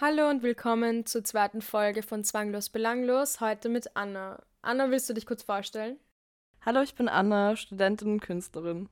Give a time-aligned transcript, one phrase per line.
[0.00, 4.42] Hallo und willkommen zur zweiten Folge von Zwanglos Belanglos, heute mit Anna.
[4.60, 6.00] Anna, willst du dich kurz vorstellen?
[6.62, 8.88] Hallo, ich bin Anna, Studentin und Künstlerin.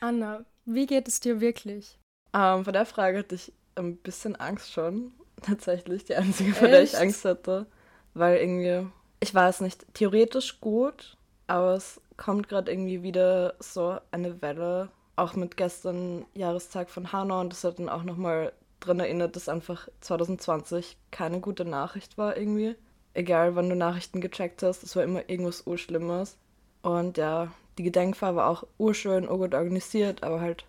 [0.00, 1.98] Anna, wie geht es dir wirklich?
[2.34, 5.14] Ähm, vor der Frage hatte ich ein bisschen Angst schon.
[5.40, 7.66] Tatsächlich die einzige, vor der ich Angst hatte.
[8.12, 8.86] Weil irgendwie,
[9.20, 14.90] ich weiß nicht, theoretisch gut, aber es kommt gerade irgendwie wieder so eine Welle.
[15.16, 19.48] Auch mit gestern Jahrestag von Hanau und das hat dann auch nochmal dran erinnert, dass
[19.48, 22.76] einfach 2020 keine gute Nachricht war irgendwie.
[23.14, 26.36] Egal, wann du Nachrichten gecheckt hast, es war immer irgendwas Urschlimmes.
[26.82, 30.66] Und ja, die Gedenkfeier war auch urschön, urgut organisiert, aber halt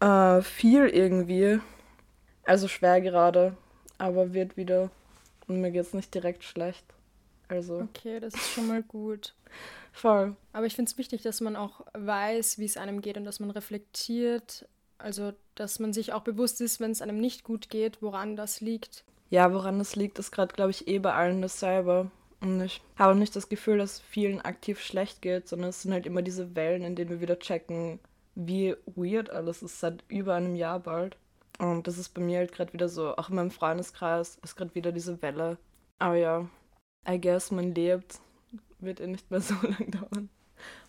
[0.00, 1.60] äh, viel irgendwie.
[2.44, 3.56] Also schwer gerade,
[3.98, 4.90] aber wird wieder.
[5.48, 6.93] Und mir geht's nicht direkt schlecht.
[7.54, 7.80] Also.
[7.80, 9.34] Okay, das ist schon mal gut.
[9.92, 10.36] Voll.
[10.52, 13.40] Aber ich finde es wichtig, dass man auch weiß, wie es einem geht und dass
[13.40, 14.68] man reflektiert.
[14.98, 18.60] Also, dass man sich auch bewusst ist, wenn es einem nicht gut geht, woran das
[18.60, 19.04] liegt.
[19.30, 22.10] Ja, woran das liegt, ist gerade, glaube ich, eh bei allen dasselbe.
[22.40, 26.06] Und ich habe nicht das Gefühl, dass vielen aktiv schlecht geht, sondern es sind halt
[26.06, 28.00] immer diese Wellen, in denen wir wieder checken,
[28.34, 31.16] wie weird alles ist seit über einem Jahr bald.
[31.58, 34.74] Und das ist bei mir halt gerade wieder so, auch in meinem Freundeskreis ist gerade
[34.74, 35.56] wieder diese Welle.
[35.98, 36.48] Aber ja,
[37.08, 38.20] I guess man lebt,
[38.80, 40.30] wird eh nicht mehr so lang dauern.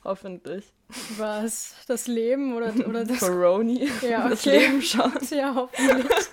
[0.03, 0.73] Hoffentlich.
[1.17, 1.75] Was?
[1.87, 3.19] Das Leben oder, oder das?
[3.19, 3.89] Coroni.
[4.01, 4.29] Ja, okay.
[4.31, 5.11] Das Leben schon.
[5.31, 6.27] Ja, hoffentlich.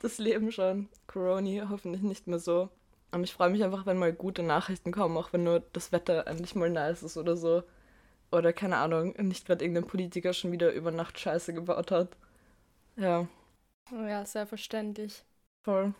[0.00, 0.88] Das Leben schon.
[1.06, 2.68] Coroni hoffentlich nicht mehr so.
[3.12, 6.26] Und ich freue mich einfach, wenn mal gute Nachrichten kommen, auch wenn nur das Wetter
[6.26, 7.62] endlich mal nice ist oder so.
[8.32, 12.16] Oder keine Ahnung, nicht gerade irgendein Politiker schon wieder über Nacht Scheiße gebaut hat.
[12.96, 13.28] Ja.
[13.90, 15.24] Ja, sehr verständlich.
[15.64, 15.94] Voll.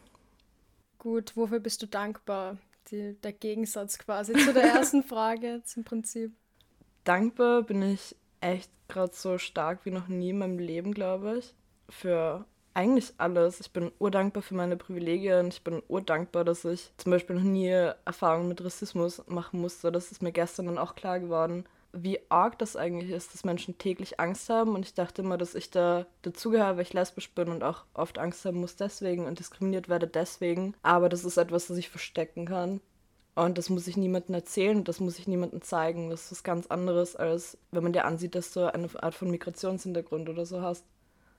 [0.98, 2.59] Gut, wofür bist du dankbar?
[2.91, 6.33] Die, der Gegensatz quasi zu der ersten Frage zum Prinzip.
[7.05, 11.55] Dankbar bin ich echt gerade so stark wie noch nie in meinem Leben, glaube ich.
[11.89, 13.61] Für eigentlich alles.
[13.61, 15.49] Ich bin urdankbar für meine Privilegien.
[15.49, 17.69] Ich bin urdankbar, dass ich zum Beispiel noch nie
[18.05, 19.93] Erfahrungen mit Rassismus machen musste.
[19.93, 23.78] Das ist mir gestern dann auch klar geworden, wie arg das eigentlich ist, dass Menschen
[23.78, 24.75] täglich Angst haben.
[24.75, 28.19] Und ich dachte immer, dass ich da dazugehöre, weil ich lesbisch bin und auch oft
[28.19, 30.75] Angst haben muss deswegen und diskriminiert werde deswegen.
[30.82, 32.81] Aber das ist etwas, das ich verstecken kann.
[33.37, 36.10] Und das muss ich niemandem erzählen, das muss ich niemandem zeigen.
[36.10, 39.31] Das ist was ganz anderes, als wenn man dir ansieht, dass du eine Art von
[39.31, 40.84] Migrationshintergrund oder so hast.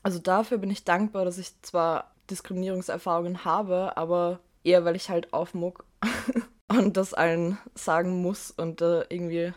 [0.04, 5.34] Also dafür bin ich dankbar, dass ich zwar Diskriminierungserfahrungen habe, aber eher, weil ich halt
[5.34, 5.86] aufmuck
[6.68, 9.54] und das allen sagen muss und äh, irgendwie.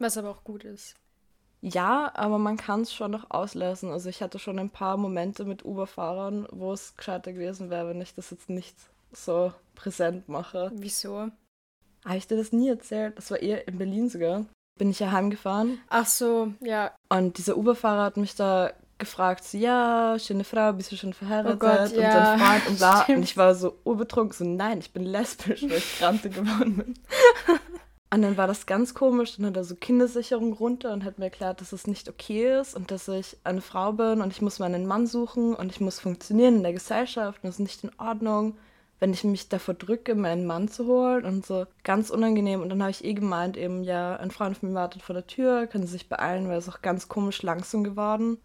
[0.00, 0.96] Was aber auch gut ist.
[1.62, 3.90] Ja, aber man kann es schon noch auslassen.
[3.92, 8.00] Also ich hatte schon ein paar Momente mit Uber-Fahrern, wo es gescheiter gewesen wäre, wenn
[8.00, 8.74] ich das jetzt nicht
[9.12, 10.72] so präsent mache.
[10.74, 11.28] Wieso?
[12.04, 13.18] Habe ich dir das nie erzählt?
[13.18, 14.46] Das war eher in Berlin sogar.
[14.78, 15.78] Bin ich ja heimgefahren.
[15.90, 16.92] Ach so, ja.
[17.10, 21.56] Und dieser Uber-Fahrer hat mich da gefragt, so, ja, schöne Frau, bist du schon verheiratet?
[21.56, 23.02] Oh Gott, und ja, sein Freund und bla.
[23.02, 23.16] stimmt.
[23.18, 26.94] Und ich war so urbetrunken, so, nein, ich bin lesbisch, weil ich Krante geworden bin.
[28.12, 31.26] und dann war das ganz komisch, dann hat er so Kindersicherung runter und hat mir
[31.26, 34.58] erklärt, dass es nicht okay ist und dass ich eine Frau bin und ich muss
[34.58, 37.92] meinen Mann suchen und ich muss funktionieren in der Gesellschaft und das ist nicht in
[37.98, 38.58] Ordnung,
[38.98, 42.60] wenn ich mich davor drücke, meinen Mann zu holen und so ganz unangenehm.
[42.62, 45.26] Und dann habe ich eh gemeint, eben, ja, ein Freund von mir wartet vor der
[45.26, 48.38] Tür, können Sie sich beeilen, weil es auch ganz komisch langsam geworden.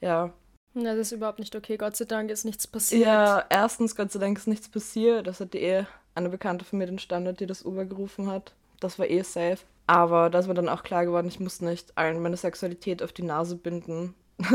[0.00, 0.32] Ja,
[0.74, 1.76] Ja, das ist überhaupt nicht okay.
[1.76, 3.02] Gott sei Dank ist nichts passiert.
[3.06, 5.26] Ja, erstens, Gott sei Dank ist nichts passiert.
[5.26, 5.84] Das hatte eh
[6.14, 8.54] eine Bekannte von mir den Standard, die das Uber gerufen hat.
[8.82, 9.58] Das war eh safe.
[9.86, 13.12] Aber da ist mir dann auch klar geworden, ich muss nicht allen meine Sexualität auf
[13.12, 14.14] die Nase binden.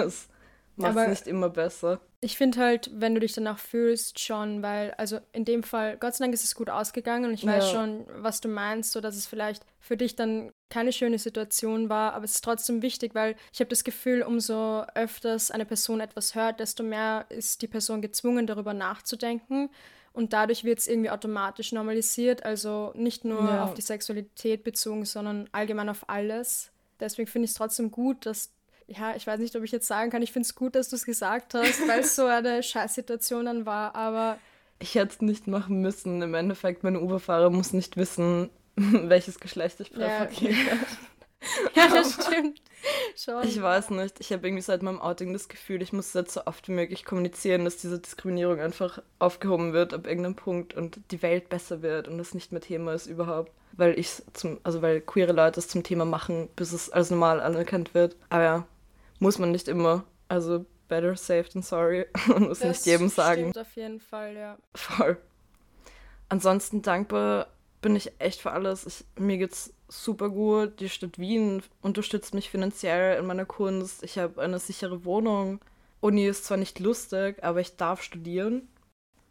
[0.79, 1.99] Das macht es nicht immer besser.
[2.21, 6.13] Ich finde halt, wenn du dich danach fühlst, schon, weil, also in dem Fall, Gott
[6.13, 7.79] sei Dank ist es gut ausgegangen und ich weiß Ja.
[7.79, 12.13] schon, was du meinst, so dass es vielleicht für dich dann keine schöne Situation war,
[12.13, 16.35] aber es ist trotzdem wichtig, weil ich habe das Gefühl, umso öfters eine Person etwas
[16.35, 19.69] hört, desto mehr ist die Person gezwungen, darüber nachzudenken.
[20.17, 23.63] Und dadurch wird es irgendwie automatisch normalisiert, also nicht nur Ja.
[23.63, 26.71] auf die Sexualität bezogen, sondern allgemein auf alles.
[27.00, 28.51] Deswegen finde ich es trotzdem gut, dass
[28.88, 30.95] ja, ich weiß nicht, ob ich jetzt sagen kann, ich finde es gut, dass du
[30.95, 34.39] es gesagt hast, weil es so eine Scheißsituation dann war, aber
[34.80, 36.21] Ich hätte es nicht machen müssen.
[36.21, 40.77] Im Endeffekt, mein Uberfahrer muss nicht wissen, welches Geschlecht ich Ja, präferiere.
[41.75, 42.62] ja, das stimmt.
[43.16, 43.44] Schon.
[43.44, 44.19] Ich weiß nicht.
[44.19, 47.06] Ich habe irgendwie seit meinem Outing das Gefühl, ich muss jetzt so oft wie möglich
[47.06, 52.07] kommunizieren, dass diese Diskriminierung einfach aufgehoben wird ab irgendeinem Punkt und die Welt besser wird
[52.07, 53.51] und das nicht mehr Thema ist überhaupt.
[53.74, 57.42] Weil ich zum, also weil queere Leute es zum Thema machen, bis es als normal
[57.42, 58.16] anerkannt wird.
[58.30, 58.68] Aber ja,
[59.19, 60.04] muss man nicht immer.
[60.30, 62.06] Also better safe than sorry.
[62.28, 63.51] Man muss Das nicht jedem sagen.
[63.51, 64.57] Stimmt auf jeden Fall, ja.
[64.74, 65.18] Voll.
[66.30, 67.48] Ansonsten dankbar
[67.81, 68.86] bin ich echt für alles.
[68.86, 70.80] Ich, mir geht's super gut.
[70.80, 74.04] Die Stadt Wien unterstützt mich finanziell in meiner Kunst.
[74.04, 75.60] Ich habe eine sichere Wohnung.
[76.00, 78.68] Uni ist zwar nicht lustig, aber ich darf studieren.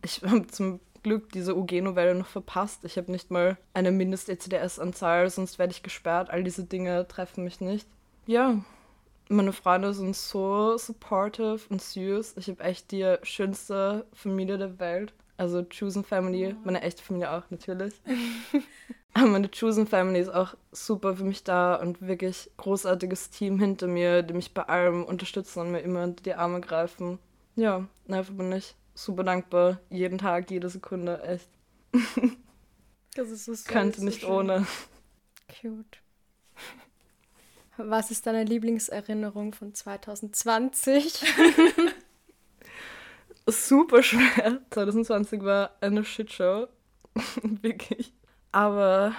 [0.03, 2.85] Ich habe zum Glück diese UG-Novelle noch verpasst.
[2.85, 6.31] Ich habe nicht mal eine Mindest-ECDS-Anzahl, sonst werde ich gesperrt.
[6.31, 7.87] All diese Dinge treffen mich nicht.
[8.26, 8.61] Ja,
[9.29, 12.35] meine Freunde sind so supportive und süß.
[12.38, 15.14] Ich habe echt die schönste Familie der Welt.
[15.37, 17.94] Also Chosen Family, meine echte Familie auch natürlich.
[19.16, 23.86] Aber meine Chosen Family ist auch super für mich da und wirklich großartiges Team hinter
[23.86, 27.18] mir, die mich bei allem unterstützen und mir immer unter die Arme greifen.
[27.54, 29.80] Ja, dafür bin ich super dankbar.
[29.88, 31.48] Jeden Tag, jede Sekunde, echt.
[33.14, 34.66] Das ist so süß, Könnte nicht so ohne.
[35.48, 36.02] Cute.
[37.78, 41.24] Was ist deine Lieblingserinnerung von 2020?
[43.46, 44.60] super schwer.
[44.69, 46.69] 2020 war eine Shitshow.
[47.42, 48.12] Wirklich.
[48.56, 49.12] Aber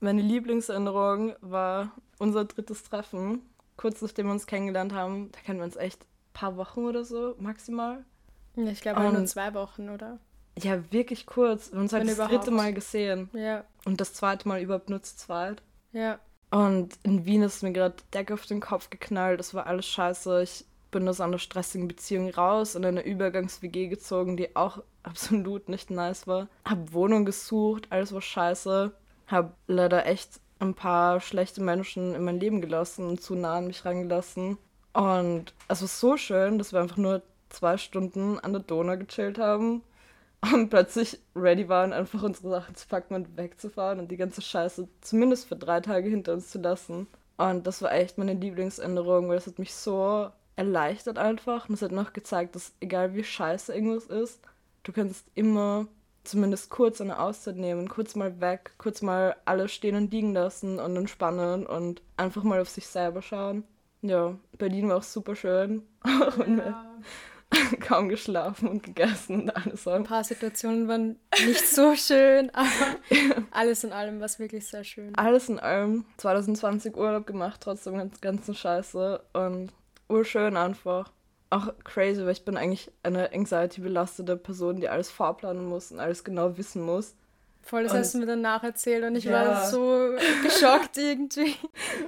[0.00, 3.42] meine Lieblingserinnerung war unser drittes Treffen.
[3.76, 7.04] Kurz nachdem wir uns kennengelernt haben, da kennen wir uns echt ein paar Wochen oder
[7.04, 8.02] so, maximal.
[8.56, 10.18] Ja, ich glaube nur zwei Wochen, oder?
[10.58, 11.70] Ja, wirklich kurz.
[11.70, 12.34] Wir haben uns halt das überhaupt.
[12.34, 13.28] dritte Mal gesehen.
[13.34, 15.62] Ja, Und das zweite Mal überhaupt nur zu zweit.
[15.92, 16.18] ja.
[16.50, 19.38] Und in Wien ist mir gerade die Decke auf den Kopf geknallt.
[19.38, 20.42] Das war alles scheiße.
[20.44, 25.90] Ich bin aus einer stressigen Beziehung raus in eine Übergangs-WG gezogen, die auch absolut nicht
[25.90, 26.48] nice war.
[26.64, 28.92] Hab Wohnung gesucht, alles war scheiße.
[29.26, 33.66] Hab leider echt ein paar schlechte Menschen in mein Leben gelassen und zu nah an
[33.66, 34.58] mich rangelassen.
[34.92, 39.38] Und es war so schön, dass wir einfach nur zwei Stunden an der Donau gechillt
[39.38, 39.82] haben
[40.52, 44.88] und plötzlich ready waren, einfach unsere Sachen zu packen und wegzufahren und die ganze Scheiße
[45.00, 47.06] zumindest für drei Tage hinter uns zu lassen.
[47.36, 51.68] Und das war echt meine Lieblingsänderung, weil es hat mich so erleichtert einfach.
[51.68, 54.40] Und es hat noch gezeigt, dass egal wie scheiße irgendwas ist,
[54.82, 55.86] du kannst immer
[56.24, 60.78] zumindest kurz eine Auszeit nehmen, kurz mal weg, kurz mal alles stehen und liegen lassen
[60.78, 63.64] und entspannen und einfach mal auf sich selber schauen.
[64.02, 65.86] Ja, Berlin war auch super schön.
[66.38, 66.84] und wir
[67.80, 69.86] kaum geschlafen und gegessen und alles.
[69.86, 71.16] Ein paar Situationen waren
[71.46, 72.68] nicht so schön, aber
[73.52, 75.14] alles in allem war es wirklich sehr schön.
[75.14, 79.72] Alles in allem 2020 Urlaub gemacht, trotzdem ganz ganzen Scheiße und
[80.08, 81.12] urschön einfach.
[81.50, 86.22] Auch crazy, weil ich bin eigentlich eine anxiety-belastete Person, die alles vorplanen muss und alles
[86.24, 87.14] genau wissen muss.
[87.62, 89.32] Voll, das Und- hast du mir danach erzählt und ich Ja.
[89.32, 90.10] war so
[90.42, 91.54] geschockt irgendwie.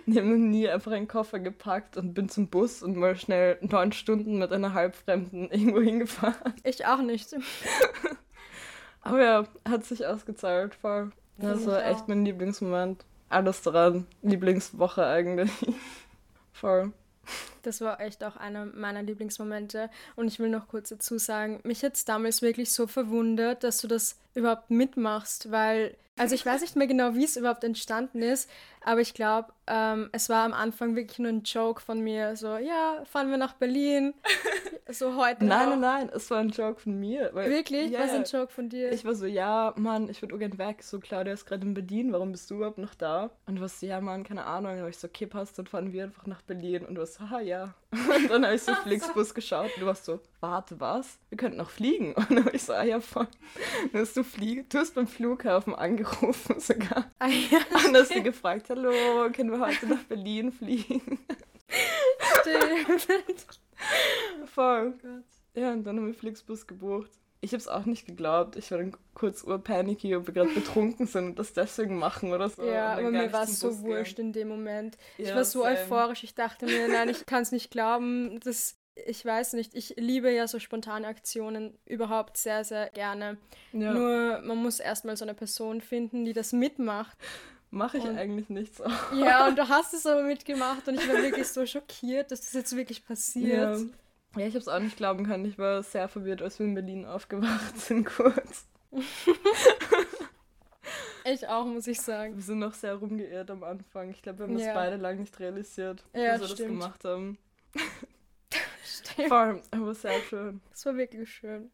[0.07, 3.93] Ich habe nie einfach einen Koffer gepackt und bin zum Bus und mal schnell neun
[3.93, 6.55] Stunden mit einer Halbfremden irgendwo hingefahren.
[6.65, 7.35] Ich auch nicht.
[9.03, 11.11] Aber ja, hat sich ausgezahlt, voll.
[11.39, 13.05] Das war echt mein Lieblingsmoment.
[13.31, 14.07] Alles daran.
[14.23, 15.51] Lieblingswoche eigentlich.
[16.53, 16.93] voll.
[17.63, 19.91] Das war echt auch einer meiner Lieblingsmomente.
[20.17, 23.79] Und ich will noch kurz dazu sagen, mich hat es damals wirklich so verwundert, dass
[23.79, 28.23] du das überhaupt mitmachst, weil, also ich weiß nicht mehr genau, wie es überhaupt entstanden
[28.23, 28.49] ist,
[28.85, 32.57] aber ich glaube, ähm, es war am Anfang wirklich nur ein Joke von mir, so,
[32.57, 34.15] ja, fahren wir nach Berlin,
[34.89, 35.77] so heute Nein, auch.
[35.77, 37.31] nein, nein, es war ein Joke von mir.
[37.33, 37.91] Weil, Wirklich?
[37.93, 38.41] Ja, Was ein ja.
[38.41, 38.91] Joke von dir?
[38.93, 40.83] Ich war so, ja, Mann, ich würde gern weg.
[40.83, 43.31] So, Claudia ist gerade in Berlin, warum bist du überhaupt noch da?
[43.47, 44.73] Und du warst so, ja, Mann, keine Ahnung.
[44.73, 46.85] Und war ich so, okay, passt, dann fahren wir einfach nach Berlin.
[46.85, 47.75] Und du warst so, ha, ja.
[47.93, 51.19] Und dann habe ich so Flixbus geschaut und du warst so, warte, was?
[51.29, 52.15] Wir könnten noch fliegen.
[52.15, 53.27] Und dann war ich so, ah, ja, voll.
[53.93, 57.11] Dann hast du fliegen, du hast beim Flughafen angerufen sogar.
[57.19, 61.19] ah, ja, Und hast sie gefragt, hallo, können wir heute nach Berlin fliegen?
[62.41, 63.47] stimmt.
[64.47, 64.95] Voll.
[65.55, 67.11] Ja, und dann haben wir Flixbus gebucht.
[67.43, 68.57] Ich hab's auch nicht geglaubt.
[68.57, 72.51] Ich war dann kurz urpanicky, ob wir gerade betrunken sind und das deswegen machen oder
[72.51, 72.63] so.
[72.63, 73.87] Ja, aber mir war es so Bus gehen.
[73.87, 74.99] wurscht in dem Moment.
[75.17, 75.75] Ich Ja, war so same.
[75.79, 76.23] euphorisch.
[76.25, 78.41] Ich dachte mir, nein, ich kann es nicht glauben.
[78.41, 79.75] Das, ich weiß nicht.
[79.75, 83.39] Ich liebe ja so spontane Aktionen überhaupt sehr, sehr gerne.
[83.73, 87.17] Ja, Nur man muss erstmal so eine Person finden, die das mitmacht.
[87.71, 88.85] Mache ich und- eigentlich nicht so.
[89.15, 92.53] Ja, und du hast es aber mitgemacht und ich war wirklich so schockiert, dass das
[92.53, 93.05] jetzt wirklich Ja.
[93.07, 93.79] passiert.
[94.37, 95.45] ja, ich hab's auch nicht glauben können.
[95.45, 98.67] Ich war sehr verwirrt, als wir in Berlin aufgewacht sind, kurz.
[101.25, 102.35] Ich auch, muss ich sagen.
[102.35, 104.11] Wir sind noch sehr rumgeirrt am Anfang.
[104.11, 104.67] Ich glaube, wir haben Ja.
[104.67, 107.37] das beide lang nicht realisiert, Ja, dass wir das gemacht haben.
[108.83, 109.29] Stimmt.
[109.29, 110.61] Voll, aber sehr schön.
[110.71, 111.71] Das war wirklich schön.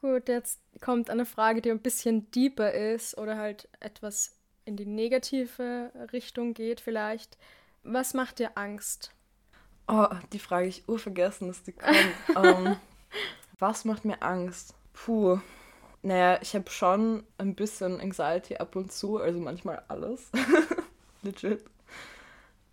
[0.00, 4.86] Gut, jetzt kommt eine Frage, die ein bisschen deeper ist oder halt etwas in die
[4.86, 7.36] negative Richtung geht vielleicht.
[7.82, 9.12] Was macht dir Angst?
[9.88, 11.96] Oh, die Frage ich urvergessen, dass die kommt.
[12.36, 12.76] ähm,
[13.58, 14.74] was macht mir Angst?
[14.92, 15.40] Puh.
[16.02, 20.30] Naja, ich habe schon ein bisschen Anxiety ab und zu, also manchmal alles.
[21.22, 21.64] Legit.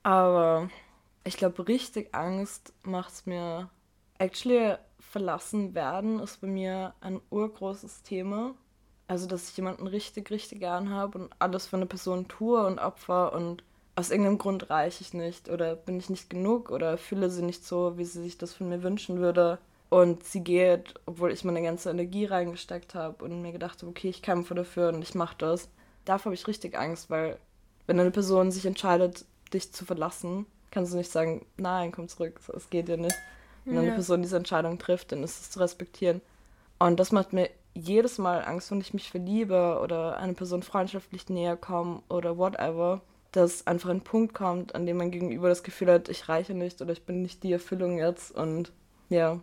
[0.03, 0.69] Aber
[1.23, 3.69] ich glaube, richtig Angst macht's mir.
[4.19, 4.75] Actually,
[5.09, 8.53] verlassen werden ist bei mir ein urgroßes Thema.
[9.07, 12.79] Also, dass ich jemanden richtig, richtig gern habe und alles für eine Person tue und
[12.79, 13.63] opfer und
[13.95, 17.65] aus irgendeinem Grund reiche ich nicht oder bin ich nicht genug oder fühle sie nicht
[17.65, 19.59] so, wie sie sich das von mir wünschen würde.
[19.89, 24.09] Und sie geht, obwohl ich meine ganze Energie reingesteckt habe und mir gedacht habe, okay,
[24.09, 25.69] ich kämpfe dafür und ich mache das.
[26.03, 27.39] Davor habe ich richtig Angst, weil
[27.87, 32.41] wenn eine Person sich entscheidet, dich zu verlassen, kannst du nicht sagen, nein, komm zurück,
[32.53, 33.15] es geht dir nicht.
[33.65, 33.81] Wenn ja.
[33.81, 36.21] eine Person diese Entscheidung trifft, dann ist es zu respektieren.
[36.79, 41.29] Und das macht mir jedes Mal Angst, wenn ich mich verliebe oder eine Person freundschaftlich
[41.29, 45.91] näher komme oder whatever, dass einfach ein Punkt kommt, an dem mein Gegenüber das Gefühl
[45.91, 48.71] hat, ich reiche nicht oder ich bin nicht die Erfüllung jetzt und
[49.09, 49.39] ja,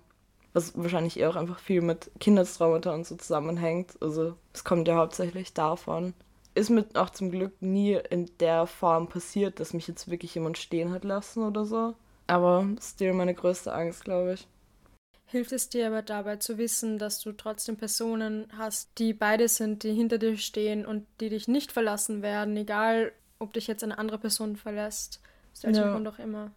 [0.54, 4.00] was wahrscheinlich eher auch einfach viel mit Kindestraumata und so zusammenhängt.
[4.00, 6.14] Also es kommt ja hauptsächlich davon.
[6.54, 10.58] Ist mir auch zum Glück nie in der Form passiert, dass mich jetzt wirklich jemand
[10.58, 11.94] stehen hat lassen oder so.
[12.32, 14.48] Aber still meine größte Angst, glaube ich.
[15.26, 19.82] Hilft es dir aber dabei zu wissen, dass du trotzdem Personen hast, die beide sind,
[19.82, 23.98] die hinter dir stehen und die dich nicht verlassen werden, egal ob dich jetzt eine
[23.98, 25.20] andere Person verlässt,
[25.52, 25.92] aus welchem ja.
[25.92, 26.52] Grund auch immer.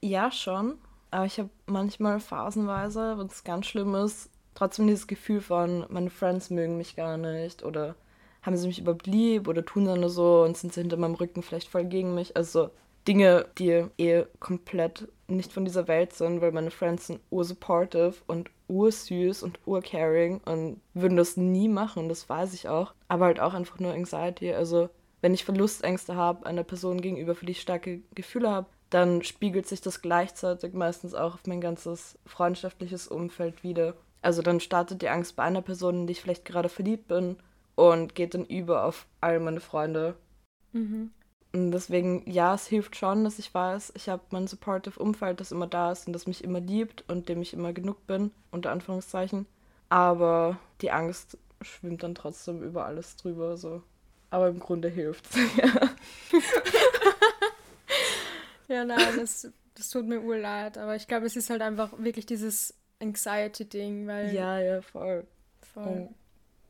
[0.00, 0.78] Ja, schon.
[1.10, 6.10] Aber ich habe manchmal phasenweise, wenn es ganz schlimm ist, trotzdem dieses Gefühl von, meine
[6.10, 7.96] Friends mögen mich gar nicht oder
[8.42, 11.14] haben sie mich überhaupt lieb oder tun dann nur so und sind sie hinter meinem
[11.16, 12.36] Rücken vielleicht voll gegen mich.
[12.36, 12.70] Also
[13.06, 18.50] Dinge, die eh komplett nicht von dieser Welt sind, weil meine Friends sind ursupportive und
[18.68, 22.94] ursüß und urcaring und würden das nie machen, das weiß ich auch.
[23.08, 24.52] Aber halt auch einfach nur Anxiety.
[24.52, 24.88] Also
[25.20, 29.66] wenn ich Verlustängste habe einer Person gegenüber, für die ich starke Gefühle habe, dann spiegelt
[29.66, 33.94] sich das gleichzeitig meistens auch auf mein ganzes freundschaftliches Umfeld wieder.
[34.22, 37.36] Also dann startet die Angst bei einer Person, in die ich vielleicht gerade verliebt bin
[37.74, 40.14] und geht dann über auf all meine Freunde.
[40.72, 41.10] Mhm.
[41.56, 45.52] Und deswegen, ja, es hilft schon, dass ich weiß, ich habe mein supportive Umfeld, das
[45.52, 48.72] immer da ist und das mich immer liebt und dem ich immer genug bin, unter
[48.72, 49.46] Anführungszeichen.
[49.88, 53.82] Aber die Angst schwimmt dann trotzdem über alles drüber, so.
[54.28, 55.90] Aber im Grunde hilft es, ja.
[58.76, 60.76] ja, nein, das, das tut mir urleid.
[60.76, 64.34] Aber ich glaube, es ist halt einfach wirklich dieses Anxiety-Ding, weil.
[64.34, 65.26] Ja, ja, voll.
[65.72, 66.10] Voll.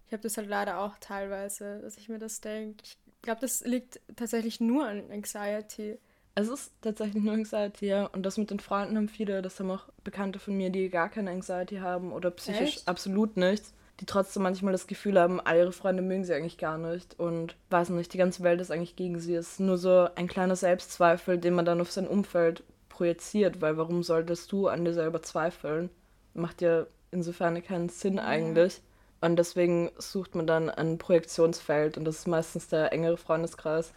[0.06, 2.84] Ich habe das halt leider auch teilweise, dass ich mir das denke.
[2.84, 5.98] Ich glaube, das liegt tatsächlich nur an Anxiety.
[6.34, 8.06] Es ist tatsächlich nur Anxiety, ja.
[8.06, 11.08] Und das mit den Freunden haben viele, das haben auch Bekannte von mir, die gar
[11.08, 12.88] keine Anxiety haben oder psychisch Echt?
[12.88, 16.78] absolut nichts, die trotzdem manchmal das Gefühl haben, all ihre Freunde mögen sie eigentlich gar
[16.78, 19.34] nicht und weiß nicht, die ganze Welt ist eigentlich gegen sie.
[19.34, 23.76] Es ist nur so ein kleiner Selbstzweifel, den man dann auf sein Umfeld projiziert, weil
[23.76, 25.90] warum solltest du an dir selber zweifeln?
[26.34, 28.82] Macht ja insofern keinen Sinn eigentlich.
[29.20, 33.92] Und deswegen sucht man dann ein Projektionsfeld und das ist meistens der engere Freundeskreis.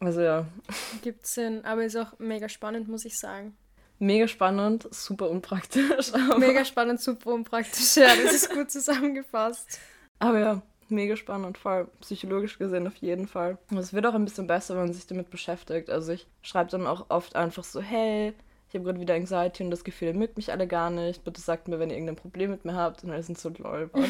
[0.00, 0.46] Also ja.
[1.02, 3.56] Gibt Sinn, aber ist auch mega spannend, muss ich sagen.
[4.00, 6.12] Mega spannend, super unpraktisch.
[6.38, 9.80] Mega spannend, super unpraktisch, ja, das ist gut zusammengefasst.
[10.20, 13.58] Aber ja, mega spannend, voll psychologisch gesehen auf jeden Fall.
[13.70, 15.90] Und es wird auch ein bisschen besser, wenn man sich damit beschäftigt.
[15.90, 18.34] Also ich schreibe dann auch oft einfach so, hey,
[18.68, 21.24] ich habe gerade wieder Anxiety und das Gefühl, ihr mögt mich alle gar nicht.
[21.24, 23.02] Bitte sagt mir, wenn ihr irgendein Problem mit mir habt.
[23.02, 24.08] Und alle sind so, lol, was?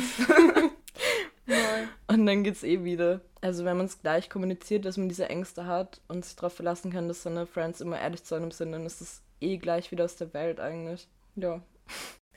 [2.09, 3.21] und dann geht's eh wieder.
[3.41, 6.93] Also wenn man es gleich kommuniziert, dass man diese Ängste hat und sich darauf verlassen
[6.93, 10.05] kann, dass seine Friends immer ehrlich zu einem sind, dann ist es eh gleich wieder
[10.05, 11.07] aus der Welt eigentlich.
[11.37, 11.63] Ja.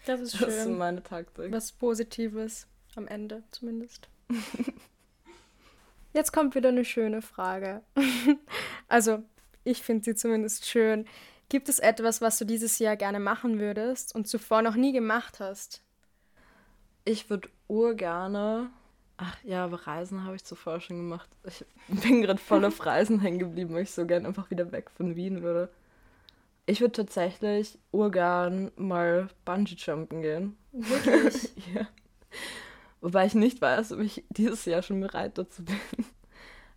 [0.05, 0.47] Das ist schön.
[0.47, 1.51] Das ist meine Taktik.
[1.51, 4.09] Was Positives am Ende zumindest.
[6.13, 7.81] Jetzt kommt wieder eine schöne Frage.
[8.87, 9.23] also,
[9.63, 11.07] ich finde sie zumindest schön.
[11.51, 15.41] Gibt es etwas, was du dieses Jahr gerne machen würdest und zuvor noch nie gemacht
[15.41, 15.81] hast?
[17.03, 18.69] Ich würde urgerne.
[19.17, 21.29] Ach ja, aber Reisen habe ich zuvor schon gemacht.
[21.43, 24.91] Ich bin gerade voll auf Reisen hängen geblieben, weil ich so gern einfach wieder weg
[24.91, 25.69] von Wien würde.
[26.67, 30.55] Ich würde tatsächlich urgern mal Bungee-Jumpen gehen.
[30.71, 31.51] Wirklich?
[31.75, 31.85] ja.
[33.01, 35.75] Wobei ich nicht weiß, ob ich dieses Jahr schon bereit dazu bin.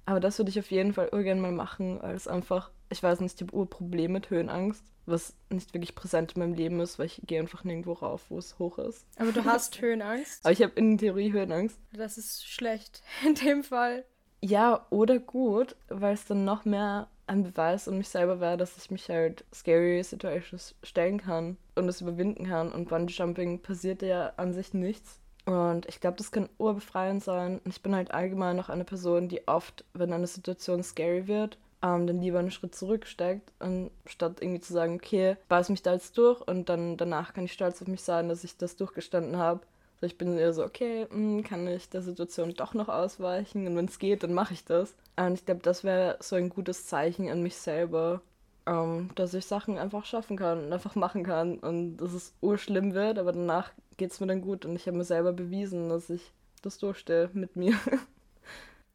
[0.05, 3.35] Aber das würde ich auf jeden Fall urgern mal machen, als einfach ich weiß nicht,
[3.35, 7.21] ich habe Urprobleme mit Höhenangst, was nicht wirklich präsent in meinem Leben ist, weil ich
[7.27, 9.05] gehe einfach nirgendwo rauf, wo es hoch ist.
[9.17, 10.45] Aber du hast Höhenangst?
[10.45, 11.79] Aber ich habe in Theorie Höhenangst.
[11.93, 14.05] Das ist schlecht in dem Fall.
[14.41, 18.77] Ja, oder gut, weil es dann noch mehr ein Beweis um mich selber wäre, dass
[18.77, 22.71] ich mich halt scary Situations stellen kann und es überwinden kann.
[22.71, 25.21] Und Bungee Jumping passiert ja an sich nichts.
[25.47, 27.61] Und ich glaube, das kann urbefreiend sein.
[27.65, 31.59] Und ich bin halt allgemein noch eine Person, die oft, wenn eine Situation scary wird,
[31.85, 36.17] ähm, dann lieber einen Schritt zurücksteckt, anstatt irgendwie zu sagen, okay, beiß mich da jetzt
[36.17, 39.61] durch und dann danach kann ich stolz auf mich sein, dass ich das durchgestanden habe.
[40.01, 43.67] So, ich bin eher so, okay, mh, hm, kann ich der Situation doch noch ausweichen
[43.67, 44.95] und wenn es geht, dann mache ich das.
[45.17, 48.23] Und ich glaube, das wäre so ein gutes Zeichen an mich selber,
[48.67, 52.95] ähm, dass ich Sachen einfach schaffen kann und einfach machen kann und dass es urschlimm
[52.95, 56.09] wird, aber danach geht es mir dann gut und ich habe mir selber bewiesen, dass
[56.09, 57.75] ich das durchstehe mit mir.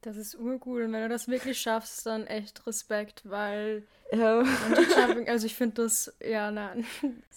[0.01, 0.83] Das ist urcool.
[0.83, 4.43] Und wenn du das wirklich schaffst, dann echt Respekt, weil Ja.
[5.27, 6.85] Also ich finde das, ja, nein.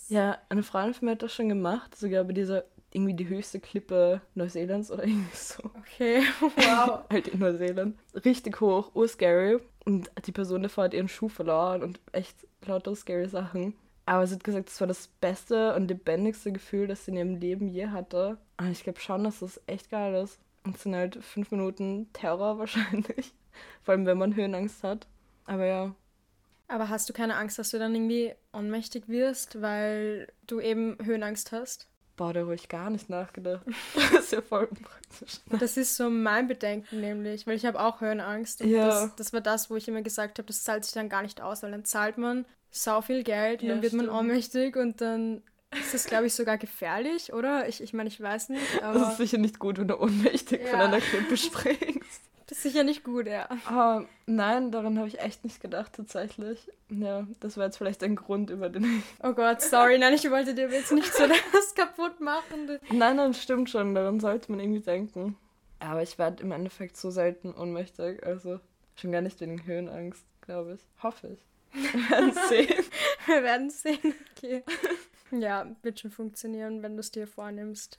[0.09, 3.59] Ja, eine Freundin von mir hat das schon gemacht, sogar bei dieser irgendwie die höchste
[3.61, 5.63] Klippe Neuseelands oder irgendwie so.
[5.79, 7.01] Okay, wow.
[7.11, 7.99] halt in Neuseeland.
[8.25, 9.59] Richtig hoch, urscary.
[9.85, 13.75] Und die Person davor hat ihren Schuh verloren und echt lauter scary Sachen.
[14.05, 17.37] Aber sie hat gesagt, das war das beste und lebendigste Gefühl, das sie in ihrem
[17.37, 18.37] Leben je hatte.
[18.59, 20.39] Und ich glaube schon, dass das echt geil ist.
[20.65, 23.35] Und es sind halt fünf Minuten Terror wahrscheinlich.
[23.83, 25.07] Vor allem, wenn man Höhenangst hat.
[25.45, 25.95] Aber ja,
[26.69, 31.53] Aber hast du keine Angst, dass du dann irgendwie ohnmächtig wirst, weil du eben Höhenangst
[31.53, 31.89] hast?
[32.17, 33.65] boah, da habe ich gar nicht nachgedacht.
[33.95, 35.41] Das ist ja voll praktisch.
[35.59, 38.61] Das ist so mein Bedenken nämlich, weil ich habe auch Höhenangst.
[38.63, 38.81] Und Ja.
[38.81, 41.41] das, das war das, wo ich immer gesagt habe, das zahlt sich dann gar nicht
[41.41, 44.19] aus, weil dann zahlt man sau viel Geld und Ja, dann wird man stimmt.
[44.21, 45.43] ohnmächtig und dann
[45.81, 47.69] ist das, glaube ich, sogar gefährlich, oder?
[47.69, 50.61] Ich, ich meine, ich weiß nicht, Das aber ist sicher nicht gut, wenn du ohnmächtig
[50.69, 50.85] von Ja.
[50.87, 52.21] einer Klippe springst.
[52.47, 53.49] das ist sicher nicht gut, ja.
[53.67, 56.69] Aber nein, daran habe ich echt nicht gedacht, tatsächlich.
[56.91, 59.05] Ja, das war jetzt vielleicht ein Grund, über den ich.
[59.23, 62.79] Oh Gott, sorry, nein, ich wollte dir jetzt nicht so das kaputt machen.
[62.91, 65.37] Nein, nein, stimmt schon, daran sollte man irgendwie denken.
[65.81, 68.61] Aber ich werde im Endeffekt so selten ohnmächtig, also
[68.95, 70.81] schon gar nicht wegen Höhenangst, glaube ich.
[71.03, 71.41] Hoffe ich.
[71.73, 72.85] Wir werden sehen.
[73.27, 74.15] Wir werden sehen.
[74.37, 74.63] Okay.
[75.33, 77.99] Ja, wird schon funktionieren, wenn du es dir vornimmst.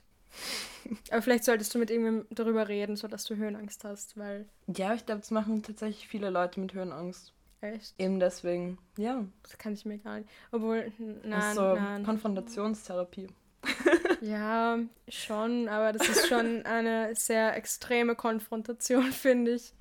[1.10, 5.06] Aber vielleicht solltest du mit irgendjemandem darüber reden, sodass du Höhenangst hast, weil Ja, ich
[5.06, 7.32] glaube, das machen tatsächlich viele Leute mit Höhenangst.
[7.60, 9.24] echt, Eben deswegen, ja.
[9.42, 10.28] das kann ich mir gar nicht.
[10.50, 12.04] Obwohl, nein, ist so nein.
[12.04, 13.28] Konfrontationstherapie.
[14.20, 19.74] Ja, schon, aber das ist schon eine sehr extreme Konfrontation, finde ich.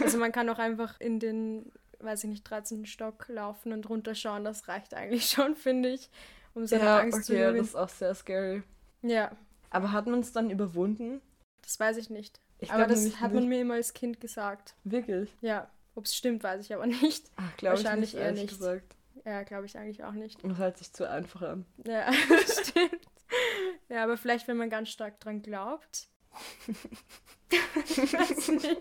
[0.00, 2.86] Also man kann auch einfach in den, weiß ich nicht, 13.
[2.86, 6.10] Stock laufen und runterschauen, das reicht eigentlich schon, finde ich,
[6.54, 7.64] um seine ja, Angst zu okay, das überwinden.
[7.68, 8.62] ist auch sehr scary.
[9.02, 9.30] Ja,
[9.70, 11.20] Aber hat man es dann überwunden?
[11.62, 12.40] das weiß ich nicht.
[12.60, 14.74] Ich aber das hat man mir immer als Kind gesagt.
[14.84, 15.30] Wirklich?
[15.42, 17.30] Ja, ob es stimmt, weiß ich aber nicht.
[17.36, 18.48] Ach, glaube ich Wahrscheinlich nicht, eher nicht.
[18.48, 18.96] gesagt.
[19.24, 20.42] Ja, glaube ich eigentlich auch nicht.
[20.42, 21.66] Das hört sich zu einfach an.
[21.84, 22.10] Ja,
[22.62, 23.00] stimmt.
[23.88, 26.08] Ja, aber vielleicht, wenn man ganz stark dran glaubt.
[26.68, 28.76] ich weiß nicht.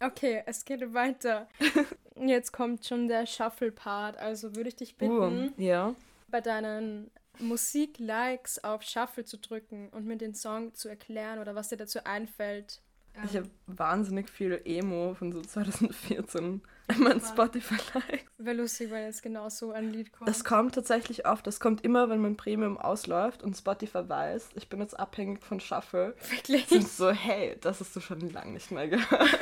[0.00, 1.48] Okay, es geht weiter.
[2.16, 4.16] Jetzt kommt schon der Shuffle-Part.
[4.16, 5.94] Also würde ich dich bitten, Uh, ja.
[6.28, 11.68] Bei deinen Musik-Likes auf Shuffle zu drücken und mir den Song zu erklären oder was
[11.68, 12.80] dir dazu einfällt.
[13.24, 18.30] Ich habe wahnsinnig viel Emo von so 2014 in meinen Spotify-Likes.
[18.38, 20.28] Wäre lustig, wenn jetzt genau so ein Lied kommt.
[20.28, 21.44] Das kommt tatsächlich oft.
[21.46, 25.58] Das kommt immer, wenn mein Premium ausläuft und Spotify weiß, ich bin jetzt abhängig von
[25.58, 26.14] Shuffle.
[26.30, 26.66] Wirklich?
[26.68, 29.10] Sind so, hey, das hast du schon lange nicht mehr gehört.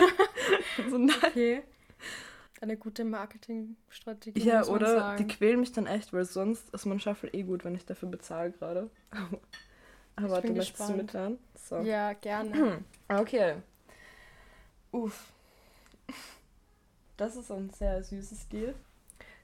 [0.90, 1.16] so, nein.
[1.22, 1.62] Okay.
[2.61, 4.40] Eine gute Marketingstrategie.
[4.40, 5.19] Ja, oder sagen.
[5.19, 8.09] die quälen mich dann echt, weil sonst ist mein Shuffle eh gut, wenn ich dafür
[8.09, 8.90] bezahle gerade.
[10.16, 10.97] Aber warte, möchtest du gespannt.
[10.97, 11.38] mithören?
[11.59, 11.81] So.
[11.81, 12.85] Ja, gerne.
[13.09, 13.57] Okay.
[14.90, 15.33] Uff.
[17.16, 18.75] Das ist ein sehr süßes Lied.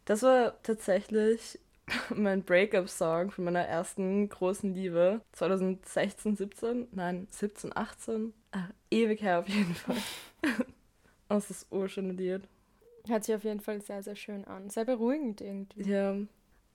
[0.04, 1.60] Das war tatsächlich
[2.14, 5.20] mein Breakup-Song von meiner ersten großen Liebe.
[5.32, 6.88] 2016, 17?
[6.92, 8.32] Nein, 17, 18?
[8.52, 9.96] Ah, ewig her auf jeden Fall.
[11.28, 12.42] Oh, das ist urschöne Lied.
[13.06, 14.70] Hört sich auf jeden Fall sehr, sehr schön an.
[14.70, 15.82] Sehr beruhigend irgendwie.
[15.90, 16.16] Ja,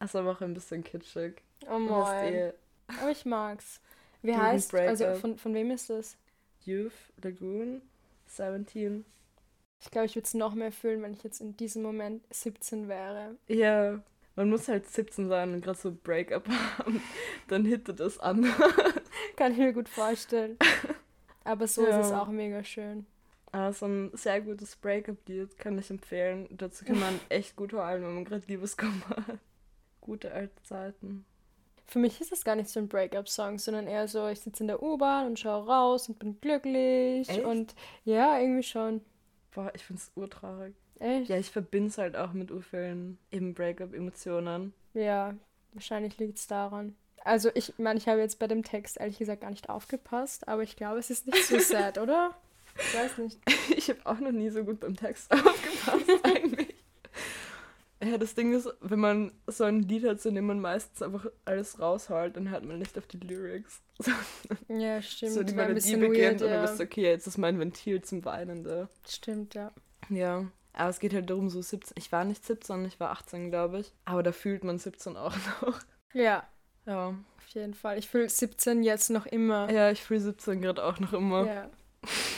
[0.03, 1.41] ist aber auch ein bisschen kitschig.
[1.69, 2.33] Oh mein.
[2.33, 2.53] eh
[2.99, 3.81] Aber ich mag's.
[4.21, 5.21] Wie Gegen heißt, also Breakup.
[5.21, 6.17] von, von wem ist das?
[6.65, 7.81] Youth Lagoon
[8.27, 9.05] 17.
[9.81, 12.87] Ich glaube, ich würde es noch mehr fühlen, wenn ich jetzt in diesem Moment 17
[12.87, 13.35] wäre.
[13.47, 14.01] Ja,
[14.35, 17.01] man muss halt 17 sein und gerade so Breakup haben.
[17.47, 18.45] Dann hittet es an.
[19.35, 20.57] Kann ich mir gut vorstellen.
[21.43, 21.99] Aber so Ja.
[21.99, 23.05] ist es auch mega schön.
[23.51, 26.47] Aber so ein sehr gutes Breakup-Lied kann ich empfehlen.
[26.51, 29.39] Dazu kann man echt gut heulen, wenn man gerade Liebeskummer hat.
[30.01, 31.25] Gute alte Zeiten.
[31.85, 34.67] Für mich ist es gar nicht so ein Breakup-Song, sondern eher so, ich sitze in
[34.67, 37.29] der U-Bahn und schaue raus und bin glücklich.
[37.29, 37.45] Echt?
[37.45, 39.01] Und ja, irgendwie schon.
[39.51, 40.75] Boah, ich find's urtraurig.
[40.99, 41.29] Echt?
[41.29, 44.73] Ja, ich verbinde es halt auch mit urvielen eben Breakup-Emotionen.
[44.93, 45.35] Ja,
[45.73, 46.95] wahrscheinlich liegt es daran.
[47.23, 50.63] Also ich meine, ich habe jetzt bei dem Text ehrlich gesagt gar nicht aufgepasst, aber
[50.63, 52.35] ich glaube, es ist nicht so sad, oder?
[52.79, 53.37] Ich weiß nicht.
[53.77, 56.75] Ich habe auch noch nie so gut beim Text aufgepasst, eigentlich.
[58.03, 61.25] Ja, das Ding ist, wenn man so ein Lied hat, zu dem man meistens einfach
[61.45, 63.81] alles rausholt, dann hört man nicht auf die Lyrics.
[63.99, 64.11] So,
[64.67, 65.31] Ja, stimmt.
[65.31, 68.01] so die Melodie bisschen beginnt weird, und dann bist du, okay, jetzt ist mein Ventil
[68.03, 68.87] zum Weinen da.
[69.07, 69.71] Stimmt, ja.
[70.09, 70.45] Ja.
[70.73, 71.95] Aber es geht halt darum, so 17.
[71.97, 73.93] Ich war nicht 17, ich war 18, glaube ich.
[74.05, 75.79] Aber da fühlt man 17 auch noch.
[76.13, 76.47] Ja,
[76.85, 77.07] Ja.
[77.09, 77.97] auf jeden Fall.
[77.97, 79.71] Ich fühle 17 jetzt noch immer.
[79.71, 81.47] Ja, ich fühle 17 gerade auch noch immer.
[81.47, 81.69] Ja.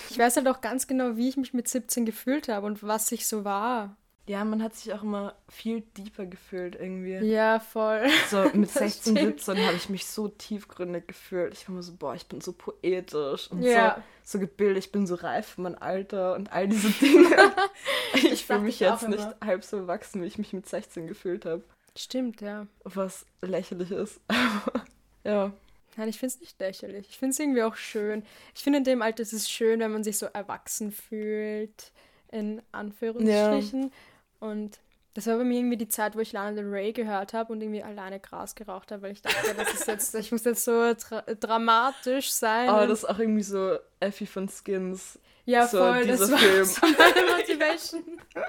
[0.10, 3.12] Ich weiß halt auch ganz genau, wie ich mich mit 17 gefühlt habe und was
[3.12, 3.96] ich so war.
[4.28, 7.16] Ja, man hat sich auch immer viel deeper gefühlt irgendwie.
[7.26, 8.06] Ja, voll.
[8.30, 9.40] So mit Das 16, stimmt.
[9.42, 11.54] 17 habe ich mich so tiefgründig gefühlt.
[11.54, 14.04] Ich war immer so, boah, ich bin so poetisch und Ja.
[14.24, 17.28] so, so gebildet, ich bin so reif für mein Alter und all diese Dinge.
[18.14, 19.36] ich fühle mich ich jetzt nicht immer.
[19.44, 21.64] halb so erwachsen, wie ich mich mit 16 gefühlt habe.
[21.98, 22.68] Stimmt, ja.
[22.84, 24.22] Was lächerlich ist.
[24.28, 24.84] Aber
[25.24, 25.52] ja.
[26.00, 27.08] Nein, ich finde es nicht lächerlich.
[27.10, 28.24] Ich finde es irgendwie auch schön.
[28.56, 31.92] Ich finde, in dem Alter ist es schön, wenn man sich so erwachsen fühlt,
[32.32, 33.92] in Anführungsstrichen.
[34.40, 34.80] Und
[35.20, 37.62] das war bei mir irgendwie die Zeit, wo ich Lana Del Rey gehört habe und
[37.62, 40.94] irgendwie alleine Gras geraucht habe, weil ich dachte, das ist jetzt, ich muss jetzt so
[40.94, 42.70] dra dramatisch sein.
[42.70, 45.20] Aber das ist auch irgendwie so Effie von Skins.
[45.46, 46.64] ja, so voll, das war Film.
[46.66, 48.04] so meine Motivation.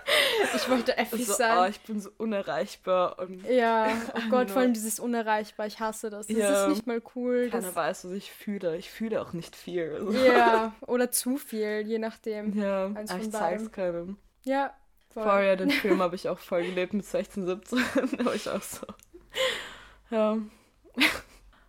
[0.54, 1.58] Ich wollte Effie So, sein.
[1.58, 6.10] oh, ich bin so unerreichbar und Ja, oh Gott, vor allem dieses Unerreichbar, ich hasse
[6.10, 6.26] das.
[6.28, 6.64] Das Ja.
[6.66, 7.48] ist nicht mal cool.
[7.50, 8.76] keiner Das, weiß, was ich fühle.
[8.76, 9.92] Ich fühle auch nicht viel.
[9.98, 10.12] Also.
[10.24, 12.56] ja, oder zu viel, je nachdem.
[12.56, 13.72] Ja, Eins ich zeig's beidem.
[13.72, 14.16] keinem.
[14.44, 14.72] Ja,
[15.12, 15.24] voll.
[15.44, 17.78] Ja, den Film habe ich auch voll gelebt mit 16, 17.
[18.18, 18.86] da war ich auch so.
[20.10, 20.38] Ja.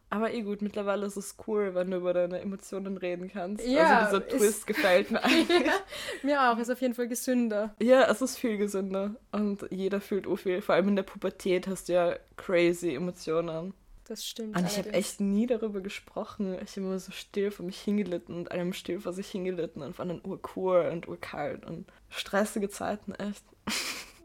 [0.09, 3.65] Aber eh gut, mittlerweile ist es cool, wenn du über deine Emotionen reden kannst.
[3.65, 5.65] Ja, also dieser ist- Twist gefällt mir eigentlich.
[5.65, 5.73] ja,
[6.21, 7.73] mir auch, ist auf jeden Fall gesünder.
[7.81, 9.15] Ja, es ist viel gesünder.
[9.31, 10.61] Und jeder fühlt auch viel.
[10.61, 13.73] Vor allem in der Pubertät hast du ja crazy Emotionen.
[14.03, 14.57] Das stimmt.
[14.57, 16.55] Und ich habe echt nie darüber gesprochen.
[16.61, 19.95] Ich habe immer so still vor mich hingelitten und einem still vor sich hingelitten und
[19.95, 23.43] fand dann urcool und urkalt und stressige Zeiten, echt.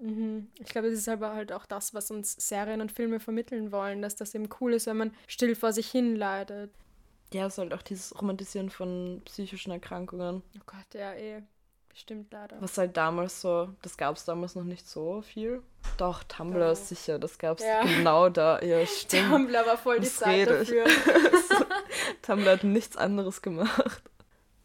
[0.01, 0.49] Mhm.
[0.59, 4.03] Ich glaube, das ist aber halt auch das, was uns Serien und Filme vermitteln wollen,
[4.03, 6.71] dass das eben cool ist, wenn man still vor sich hin leidet.
[7.33, 10.43] Ja, es ist halt auch dieses Romantisieren von psychischen Erkrankungen.
[10.57, 11.43] Oh Gott, ja, eh.
[11.95, 12.61] Stimmt leider.
[12.61, 15.63] Was halt damals so, das gab es damals noch nicht so viel.
[15.97, 16.73] Doch, Tumblr Doch.
[16.73, 17.83] ist sicher, das gab es Ja.
[17.85, 18.61] genau da.
[18.61, 19.31] Ja, stimmt.
[19.31, 20.85] Tumblr war voll die Was Zeit dafür.
[22.23, 24.03] Tumblr hat nichts anderes gemacht.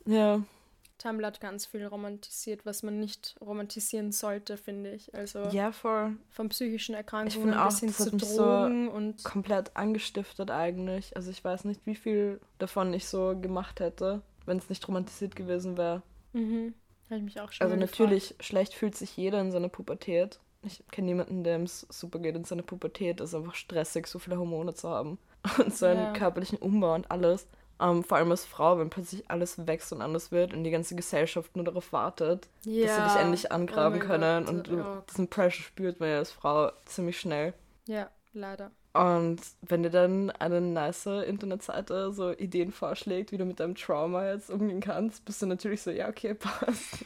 [0.06, 0.42] Ja,
[1.02, 5.14] Tumblr hat ganz viel romantisiert, was man nicht romantisieren sollte, finde ich.
[5.16, 6.16] Also ja, voll.
[6.30, 11.16] von psychischen Erkrankungen finde auch, bis hin zu mich so Drogen und Komplett angestiftet eigentlich.
[11.16, 15.36] Also ich weiß nicht, wie viel davon ich so gemacht hätte, wenn es nicht romantisiert
[15.36, 16.02] gewesen wäre.
[16.34, 16.74] mhm.
[17.10, 20.40] habe ich mich auch schon Also natürlich, schlecht fühlt sich jeder in seiner Pubertät.
[20.64, 23.20] Ich kenne niemanden, dem es super geht in seiner Pubertät.
[23.20, 25.18] Es ist einfach stressig, so viele Hormone zu haben.
[25.58, 26.14] Und so einen Ja.
[26.14, 27.48] körperlichen Umbau und alles.
[27.82, 30.96] Ähm, vor allem als Frau, wenn plötzlich alles wächst und anders wird und die ganze
[30.96, 34.46] Gesellschaft nur darauf wartet, dass sie dich endlich angraben mein können.
[34.46, 35.04] Gott, Und du, ja.
[35.10, 37.54] diesen Pressure spürt man ja als Frau ziemlich schnell.
[37.88, 38.72] Ja, leider.
[38.94, 44.28] Und wenn dir dann eine nice Internetseite so Ideen vorschlägt, wie du mit deinem Trauma
[44.28, 47.06] jetzt umgehen kannst, bist du natürlich so, ja, okay, passt.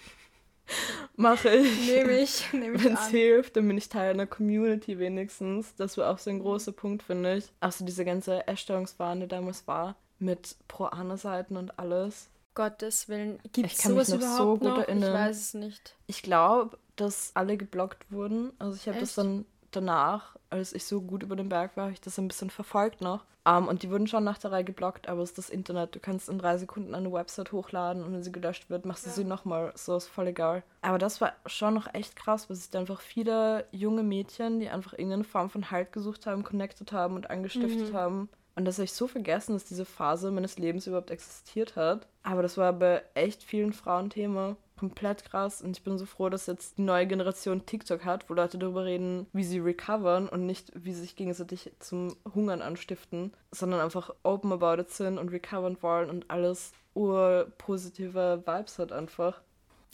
[1.15, 1.87] Mache ich.
[1.87, 5.75] Nehme ich, nehme ich Wenn es hilft, dann bin ich Teil einer Community wenigstens.
[5.75, 7.45] Das war auch so ein großer Punkt, finde ich.
[7.61, 12.29] Auch so diese ganze Essstörungswahn, die damals war, mit Pro-Ana-Seiten und alles.
[12.53, 13.39] Gottes Willen.
[13.51, 14.77] Gibt Ich es kann mich sowas noch so überhaupt gut noch?
[14.79, 15.09] erinnern.
[15.13, 15.95] Ich weiß es nicht.
[16.07, 18.53] Ich glaube, dass alle geblockt wurden.
[18.59, 21.93] Also ich habe das dann danach, als ich so gut über den Berg war, habe
[21.93, 23.25] ich das ein bisschen verfolgt noch.
[23.45, 25.93] Ähm, und die wurden schon nach der Reihe geblockt, aber es ist das Internet.
[25.93, 29.09] Du kannst in drei Sekunden eine Website hochladen und wenn sie gelöscht wird, machst du
[29.09, 29.73] sie nochmal.
[29.75, 30.63] So ist voll egal.
[30.81, 34.69] Aber das war schon noch echt krass, weil sich da einfach viele junge Mädchen, die
[34.69, 37.97] einfach irgendeine Form von Halt gesucht haben, connected haben und angestiftet Mhm.
[37.97, 38.29] haben.
[38.55, 42.07] Und das habe ich so vergessen, dass diese Phase meines Lebens überhaupt existiert hat.
[42.23, 44.55] Aber das war bei echt vielen Frauen Thema.
[44.79, 45.61] Komplett krass.
[45.61, 48.85] Und ich bin so froh, dass jetzt die neue Generation TikTok hat, wo Leute darüber
[48.85, 54.13] reden, wie sie recovern und nicht, wie sie sich gegenseitig zum Hungern anstiften, sondern einfach
[54.23, 59.41] open about it sind und recovern wollen und alles urpositive Vibes hat einfach.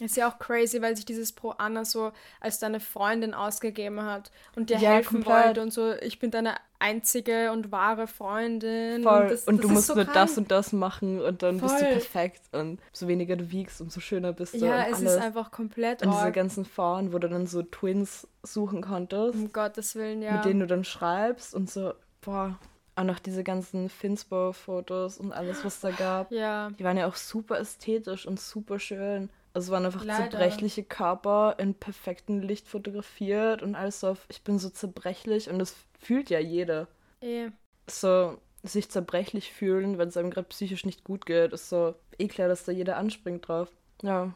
[0.02, 4.30] Ist ja auch crazy, weil sich dieses Pro Anna so als deine Freundin ausgegeben hat
[4.56, 5.46] und dir Ja, helfen komplett.
[5.46, 9.04] wollte und so, ich bin deine einzige und wahre Freundin.
[9.04, 9.22] Voll.
[9.22, 10.14] Und, das, und das du musst so nur krank.
[10.14, 11.92] das und das machen und dann bist du Voll.
[11.92, 12.40] perfekt.
[12.52, 14.58] Und so weniger du wiegst, umso schöner bist du.
[14.66, 15.12] Ja, es alles.
[15.14, 19.52] ist einfach komplett Und diese ganzen Foren, wo du dann so Twins suchen konntest, Um
[19.52, 20.32] Gottes Willen, ja.
[20.32, 22.58] mit denen du dann schreibst und so, boah.
[22.94, 26.30] Auch noch diese ganzen Finspo-Fotos und alles, was da gab.
[26.30, 29.30] ja, Die waren ja auch super ästhetisch und super schön.
[29.54, 30.30] Also es waren einfach Leider.
[30.30, 35.58] zerbrechliche Körper in perfektem Licht fotografiert und alles so auf, ich bin so zerbrechlich und
[35.58, 36.88] das fühlt ja jeder.
[37.20, 37.50] eh.
[37.88, 42.28] So sich zerbrechlich fühlen, wenn es einem gerade psychisch nicht gut geht, ist so eh
[42.28, 43.68] klar, dass da jeder anspringt drauf.
[44.02, 44.32] Ja,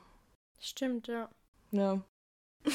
[0.59, 1.29] Stimmt, ja.
[1.71, 2.03] ja.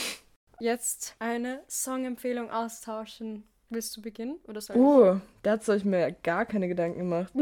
[0.60, 3.44] Jetzt eine Songempfehlung austauschen.
[3.70, 4.40] Willst du beginnen?
[4.48, 4.82] Oder soll ich?
[4.82, 7.34] Uh, dazu habe ich mir gar keine Gedanken gemacht.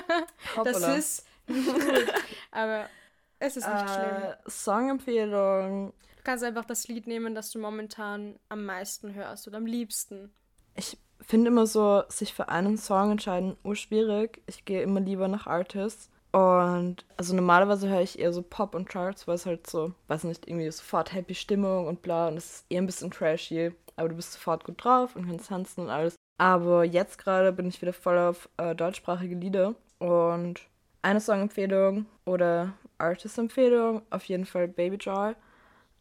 [0.64, 2.12] das ist gut.
[2.50, 2.90] Aber
[3.38, 4.22] es ist nicht schlimm.
[4.22, 5.92] äh, Songempfehlung.
[6.16, 10.32] Du kannst einfach das Lied nehmen, das du momentan am meisten hörst oder am liebsten.
[10.74, 14.42] Ich finde immer so, sich für einen Song entscheiden, urschwierig.
[14.46, 16.10] Ich gehe immer lieber nach Artists.
[16.32, 20.24] Und also normalerweise höre ich eher so Pop und Charts, weil es halt so, weiß
[20.24, 24.10] nicht, irgendwie sofort happy Stimmung und bla und es ist eher ein bisschen trashy, aber
[24.10, 26.16] du bist sofort gut drauf und kannst tanzen und alles.
[26.36, 30.60] Aber jetzt gerade bin ich wieder voll auf äh, deutschsprachige Lieder und
[31.00, 35.34] eine Songempfehlung oder Artist-Empfehlung, auf jeden Fall Baby Joy.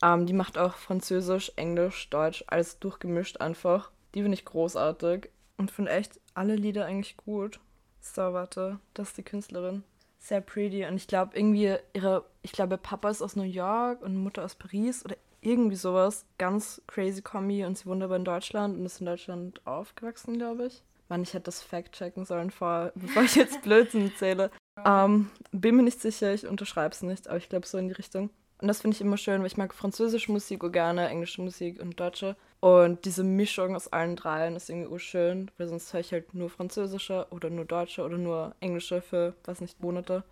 [0.03, 3.91] Ähm, die macht auch Französisch, Englisch, Deutsch, alles durchgemischt einfach.
[4.13, 7.59] Die finde ich großartig und finde echt alle Lieder eigentlich gut.
[7.99, 9.83] So, warte, das ist die Künstlerin.
[10.19, 14.17] Sehr pretty und ich glaube irgendwie ihre, ich glaube Papa ist aus New York und
[14.17, 16.25] Mutter aus Paris oder irgendwie sowas.
[16.37, 20.67] Ganz crazy Kombi und sie wohnt aber in Deutschland und ist in Deutschland aufgewachsen, glaube
[20.67, 20.83] ich.
[21.09, 24.51] Mann, ich hätte das Fact checken sollen, vor, bevor ich jetzt Blödsinn erzähle.
[24.85, 27.93] Ähm, bin mir nicht sicher, ich unterschreibe es nicht, aber ich glaube so in die
[27.93, 28.29] Richtung.
[28.59, 31.79] Und das finde ich immer schön, weil ich mag französische Musik auch gerne, englische Musik
[31.79, 32.35] und deutsche.
[32.59, 36.49] Und diese Mischung aus allen dreien ist irgendwie urschön, weil sonst höre ich halt nur
[36.49, 40.23] französische oder nur deutsche oder nur englische für, was nicht, Monate.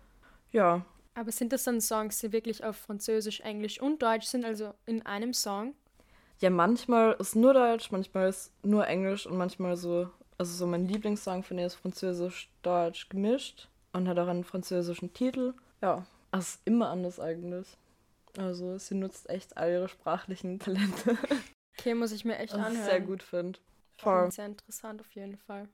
[0.50, 0.84] Ja.
[1.14, 5.06] Aber sind das dann Songs, die wirklich auf Französisch, Englisch und Deutsch sind, also in
[5.06, 5.74] einem Song?
[6.40, 10.86] Ja, manchmal ist nur Deutsch, manchmal ist nur Englisch und manchmal so, also so mein
[10.86, 15.54] Lieblingssong finde ich ist Französisch, Deutsch gemischt und hat auch einen französischen Titel.
[15.80, 17.66] Ja, das ist immer anders eigentlich.
[18.36, 21.16] Also sie nutzt echt all ihre sprachlichen Talente.
[21.78, 22.76] Okay, muss ich mir echt Was anhören.
[22.76, 23.58] ich sehr gut finde.
[23.98, 24.30] Voll.
[24.30, 25.68] Sehr interessant auf jeden Fall.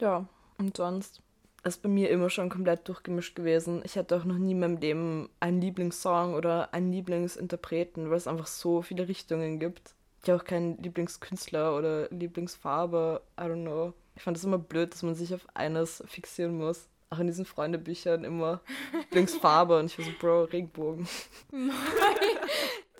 [0.00, 0.26] Ja,
[0.58, 1.22] und sonst
[1.64, 3.82] ist bei mir immer schon komplett durchgemischt gewesen.
[3.84, 8.26] Ich hatte auch noch nie in meinem Leben einen Lieblingssong oder einen Lieblingsinterpreten, weil es
[8.26, 9.94] einfach so viele Richtungen gibt.
[10.22, 13.94] Ich habe auch keinen Lieblingskünstler oder Lieblingsfarbe, I don't know.
[14.16, 17.44] Ich fand es immer blöd, dass man sich auf eines fixieren muss auch in diesen
[17.44, 18.60] Freundebüchern immer
[18.92, 21.06] Lieblingsfarbe und ich war so, Bro, Regenbogen.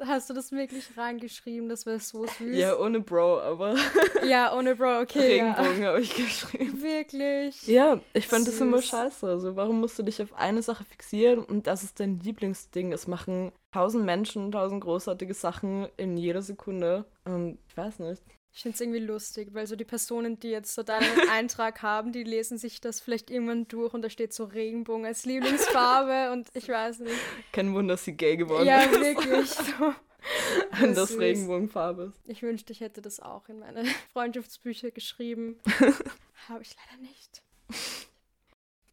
[0.00, 1.68] Hast du das wirklich reingeschrieben?
[1.68, 2.57] Das wäre so süß.
[2.57, 3.77] Ja, ohne Bro, aber.
[4.27, 5.40] ja, ohne Bro, okay.
[5.40, 5.88] Regenbogen ja.
[5.88, 6.83] habe ich geschrieben.
[6.83, 7.66] Wirklich?
[7.66, 9.27] Ja, ich fand das immer scheiße.
[9.27, 12.92] Also, warum musst du dich auf eine Sache fixieren und das ist dein Lieblingsding?
[12.92, 17.05] Es machen tausend Menschen tausend großartige Sachen in jeder Sekunde.
[17.24, 18.22] Und ich weiß nicht.
[18.56, 22.12] Ich finde es irgendwie lustig, weil so die Personen, die jetzt so deinen Eintrag haben,
[22.12, 26.48] die lesen sich das vielleicht irgendwann durch und da steht so Regenbogen als Lieblingsfarbe und
[26.54, 27.16] ich weiß nicht.
[27.50, 28.94] Kein Wunder, dass sie gay geworden ja, ist.
[28.94, 29.50] Ja, wirklich.
[29.78, 30.86] So.
[30.86, 32.20] Und das, das Regenbogenfarbe ist.
[32.26, 35.58] Ich wünschte, ich hätte das auch in meine Freundschaftsbücher geschrieben.
[36.48, 37.42] Habe ich leider nicht.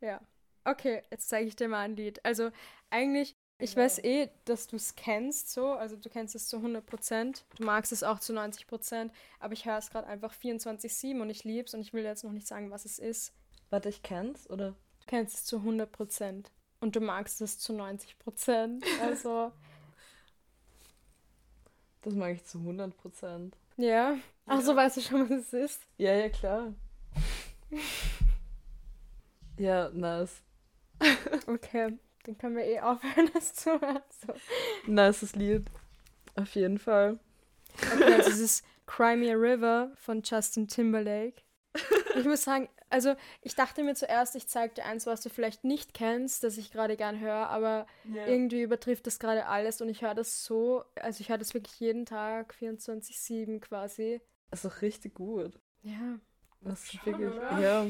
[0.02, 0.19] Ja.
[0.65, 2.19] Okay, jetzt zeige ich dir mal ein Lied.
[2.26, 2.52] Also
[2.89, 5.74] eigentlich ich weiß eh, dass du es kennst, so.
[5.74, 7.45] Also, du kennst es zu 100 Prozent.
[7.56, 9.13] Du magst es auch zu 90 Prozent.
[9.39, 12.24] Aber ich höre es gerade einfach 24-7 und ich liebe es und ich will jetzt
[12.24, 13.34] noch nicht sagen, was es ist.
[13.69, 14.71] Warte, ich kenn's, oder?
[14.71, 16.52] Du kennst es zu 100 Prozent.
[16.80, 18.84] Und du magst es zu 90 Prozent.
[19.02, 19.52] Also.
[22.02, 23.56] das mag ich zu 100 Prozent.
[23.78, 24.17] Ja?
[24.47, 24.62] Ach ja.
[24.62, 25.82] so, weißt du schon, was es ist?
[25.97, 26.74] Ja, ja, klar.
[29.58, 30.41] ja, nice.
[31.45, 32.00] okay.
[32.26, 34.02] Dann können wir eh aufhören, das zu hören.
[34.26, 34.34] So.
[34.92, 35.66] Nices Lied.
[36.36, 37.20] Auf jeden Fall.
[37.94, 41.42] Okay, also dieses Cry Me a River von Justin Timberlake.
[42.16, 45.64] Ich muss sagen, also ich dachte mir zuerst, ich zeige dir eins, was du vielleicht
[45.64, 48.28] nicht kennst, das ich gerade gern höre, aber yeah.
[48.28, 51.80] irgendwie übertrifft das gerade alles und ich höre das so, also ich höre das wirklich
[51.80, 54.20] jeden Tag, 24-7 quasi.
[54.52, 55.58] ist doch richtig gut.
[55.84, 56.20] Ja.
[56.60, 57.88] Das ist wirklich, ja.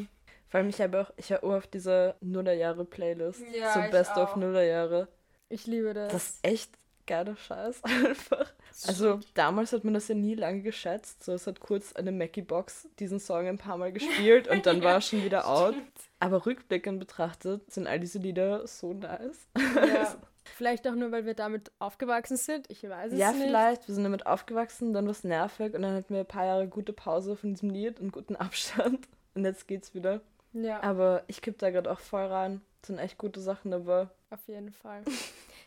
[0.52, 3.42] Vor allem, ich habe auch, ich höre auf diese Nullerjahre-Playlist.
[3.58, 5.08] Ja, so Best of Nullerjahre.
[5.48, 6.12] Ich liebe das.
[6.12, 6.72] Das ist echt
[7.08, 8.54] geiler Scheiß einfach.
[8.86, 11.24] Also damals hat man das ja nie lange geschätzt.
[11.24, 14.96] So, es hat kurz eine Mackie-Box diesen Song ein paar Mal gespielt und dann war
[14.96, 15.76] er schon wieder out.
[16.20, 19.48] Aber rückblickend betrachtet sind all diese Lieder so nice.
[19.58, 20.16] Ja.
[20.44, 22.70] Vielleicht auch nur, weil wir damit aufgewachsen sind.
[22.70, 23.42] Ich weiß es ja, nicht.
[23.42, 23.88] Ja, vielleicht.
[23.88, 26.68] Wir sind damit aufgewachsen, dann war es nervig und dann hatten wir ein paar Jahre
[26.68, 29.08] gute Pause von diesem Lied und guten Abstand.
[29.36, 30.22] Und jetzt geht's wieder.
[30.54, 30.82] Ja.
[30.84, 32.62] Aber ich kipp da gerade auch voll rein.
[32.82, 34.10] Es sind echt gute Sachen dabei.
[34.30, 35.04] Auf jeden Fall.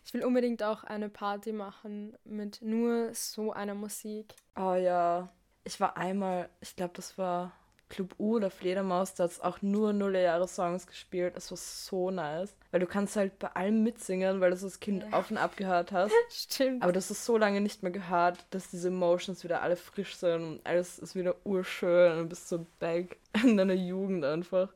[0.05, 4.35] Ich will unbedingt auch eine Party machen mit nur so einer Musik.
[4.55, 5.31] Oh ja.
[5.65, 7.53] Ich war einmal, ich glaube, das war
[7.95, 11.35] Club U oder Fledermaus, da hat es auch nur Nullerjahre-Songs gespielt.
[11.37, 12.57] Es war so nice.
[12.73, 15.17] Weil du kannst halt bei allem mitsingen, weil du das Kind ja.
[15.17, 16.13] auf und ab gehört hast.
[16.29, 16.83] Stimmt.
[16.83, 20.43] Aber das ist so lange nicht mehr gehört, dass diese Emotions wieder alle frisch sind
[20.43, 24.69] und alles ist wieder urschön und du bist so back in deiner Jugend einfach.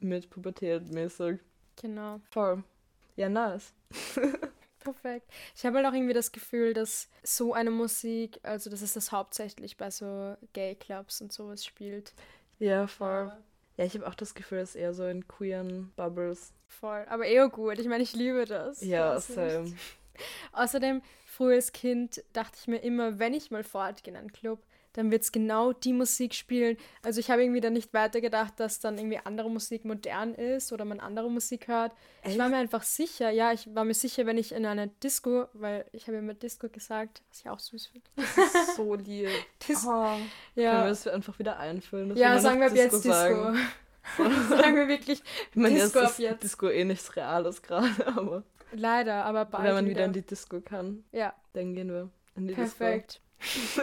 [0.00, 1.38] Mit Pubertät mäßig.
[1.80, 2.20] Genau.
[2.30, 2.62] Voll.
[3.14, 3.72] Ja, nice.
[4.80, 5.28] Perfekt.
[5.56, 9.10] Ich habe halt auch irgendwie das Gefühl, dass so eine Musik, also dass es das
[9.10, 12.12] hauptsächlich bei so Gay-Clubs und sowas spielt.
[12.58, 13.32] Ja, voll.
[13.76, 16.52] Ja, ich habe auch das Gefühl, dass eher so in queeren Bubbles.
[16.66, 17.04] Voll.
[17.08, 17.78] Aber eher gut.
[17.78, 18.80] Ich meine, ich liebe das.
[18.82, 19.72] Ja, same.
[20.52, 24.64] Außerdem, früher als Kind dachte ich mir immer, wenn ich mal fortgehe in einen Club,
[24.96, 26.78] dann wird es genau die Musik spielen.
[27.02, 30.86] Also ich habe irgendwie dann nicht weitergedacht, dass dann irgendwie andere Musik modern ist oder
[30.86, 31.92] man andere Musik hört.
[32.22, 32.32] Echt?
[32.32, 35.48] Ich war mir einfach sicher, ja, ich war mir sicher, wenn ich in einer Disco,
[35.52, 38.06] weil ich habe immer Disco gesagt, was ich auch süß finde.
[38.16, 39.28] Das ist so lieb.
[39.68, 39.90] Dis oh,
[40.54, 40.70] ja.
[40.72, 42.16] Können wir das einfach wieder einfüllen?
[42.16, 43.10] Ja, sagen wir ab jetzt Disco.
[43.10, 43.58] Sagen.
[44.48, 46.42] sagen wir wirklich ich meine, Disco ab jetzt.
[46.42, 48.44] Disco eh nichts Reales gerade, aber...
[48.72, 49.94] Leider, aber bald Wenn man wieder.
[49.94, 51.34] wieder in die Disco kann, ja.
[51.52, 53.20] dann gehen wir in die Perfekt.
[53.38, 53.82] Disco.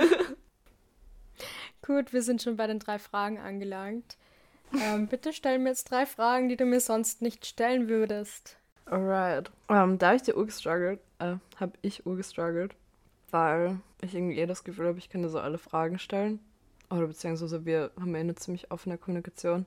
[1.85, 4.17] Gut, wir sind schon bei den drei Fragen angelangt.
[4.73, 8.57] Ähm, bitte stell mir jetzt drei Fragen, die du mir sonst nicht stellen würdest.
[8.85, 9.51] Alright.
[9.67, 12.75] Um, da ich dir urgestruggelt, äh, habe ich urgestruggelt,
[13.31, 16.39] weil ich irgendwie eher das Gefühl habe, ich könnte so alle Fragen stellen.
[16.89, 19.65] Oder beziehungsweise wir haben ja eine ziemlich offene Kommunikation.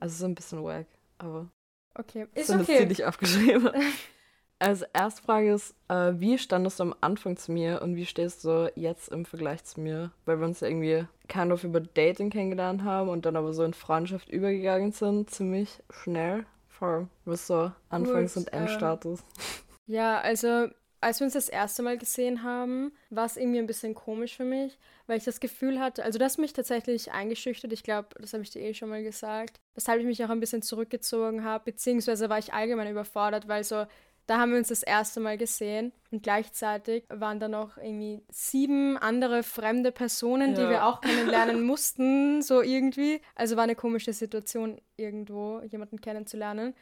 [0.00, 0.86] Also so ein bisschen wack,
[1.18, 1.48] aber.
[1.94, 2.78] Okay, ist okay.
[2.80, 3.70] Das nicht aufgeschrieben.
[4.60, 8.44] Also, erste Frage ist, äh, wie standest du am Anfang zu mir und wie stehst
[8.44, 10.10] du jetzt im Vergleich zu mir?
[10.24, 13.62] Weil wir uns ja irgendwie kind of über Dating kennengelernt haben und dann aber so
[13.62, 16.44] in Freundschaft übergegangen sind, ziemlich schnell.
[16.68, 19.20] Vor was so Anfangs- und Endstatus.
[19.20, 20.68] Ähm, ja, also
[21.00, 24.44] als wir uns das erste Mal gesehen haben, war es irgendwie ein bisschen komisch für
[24.44, 28.42] mich, weil ich das Gefühl hatte, also das mich tatsächlich eingeschüchtert, ich glaube, das habe
[28.42, 32.28] ich dir eh schon mal gesagt, weshalb ich mich auch ein bisschen zurückgezogen habe, beziehungsweise
[32.28, 33.86] war ich allgemein überfordert, weil so
[34.28, 38.98] da haben wir uns das erste Mal gesehen und gleichzeitig waren da noch irgendwie sieben
[38.98, 40.60] andere fremde Personen, ja.
[40.60, 43.22] die wir auch kennenlernen mussten, so irgendwie.
[43.34, 46.74] Also war eine komische Situation, irgendwo jemanden kennenzulernen.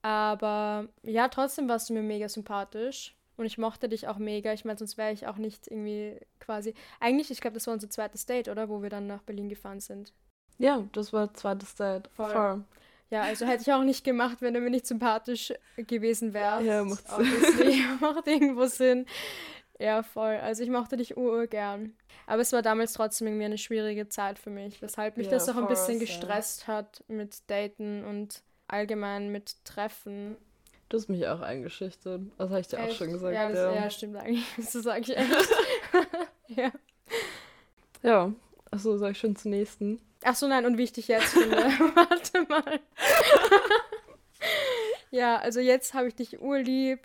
[0.00, 3.14] Aber ja, trotzdem warst du mir mega sympathisch.
[3.36, 4.54] Und ich mochte dich auch mega.
[4.54, 6.72] Ich meine, sonst wäre ich auch nicht irgendwie quasi.
[7.00, 8.70] Eigentlich, ich glaube, das war unser zweites Date, oder?
[8.70, 10.14] Wo wir dann nach Berlin gefahren sind.
[10.56, 12.08] Ja, das war zweites Date.
[12.14, 12.30] Voll.
[12.30, 12.64] Voll.
[13.14, 16.66] Ja, also hätte ich auch nicht gemacht, wenn du mir nicht sympathisch gewesen wärst.
[16.66, 17.84] Ja, macht Sinn.
[18.00, 19.06] macht irgendwo Sinn.
[19.78, 20.34] Ja, voll.
[20.34, 21.92] Also ich mochte dich ur, gern.
[22.26, 25.48] Aber es war damals trotzdem irgendwie eine schwierige Zeit für mich, weshalb mich ja, das
[25.48, 26.74] auch ein bisschen gestresst ja.
[26.74, 30.36] hat mit Daten und allgemein mit Treffen.
[30.88, 32.22] Du hast mich auch eingeschüchtert.
[32.36, 32.90] Das habe ich dir echt?
[32.90, 33.32] auch schon gesagt.
[33.32, 33.74] Ja, das, ja.
[33.76, 34.44] ja stimmt eigentlich.
[34.56, 35.30] Das sage ich echt.
[36.48, 36.72] ja.
[38.02, 38.32] Ja,
[38.72, 40.00] achso, sag ich schon zum nächsten.
[40.26, 41.56] Ach so, nein, und wie ich dich jetzt finde.
[41.94, 42.80] Warte mal.
[45.10, 47.00] ja, also jetzt habe ich dich urlieb.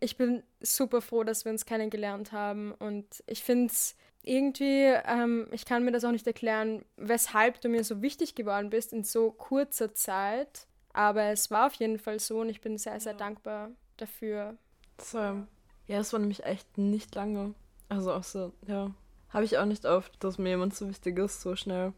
[0.00, 2.72] Ich bin super froh, dass wir uns kennengelernt haben.
[2.72, 7.68] Und ich finde es irgendwie, ähm, ich kann mir das auch nicht erklären, weshalb du
[7.68, 10.66] mir so wichtig geworden bist in so kurzer Zeit.
[10.92, 14.56] Aber es war auf jeden Fall so und ich bin sehr, sehr dankbar dafür.
[15.00, 15.18] So.
[15.86, 17.54] Ja, es war nämlich echt nicht lange.
[17.88, 18.90] Also auch so, ja.
[19.28, 21.92] Habe ich auch nicht oft, dass mir jemand so wichtig ist, so schnell.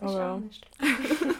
[0.00, 0.66] Nicht.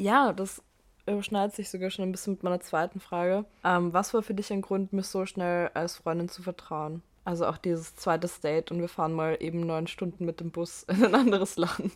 [0.00, 0.62] ja, das
[1.06, 3.44] überschneidet sich sogar schon ein bisschen mit meiner zweiten Frage.
[3.62, 7.02] Ähm, was war für dich ein Grund, mir so schnell als Freundin zu vertrauen?
[7.24, 10.82] Also auch dieses zweite Date und wir fahren mal eben neun Stunden mit dem Bus
[10.88, 11.92] in ein anderes Land.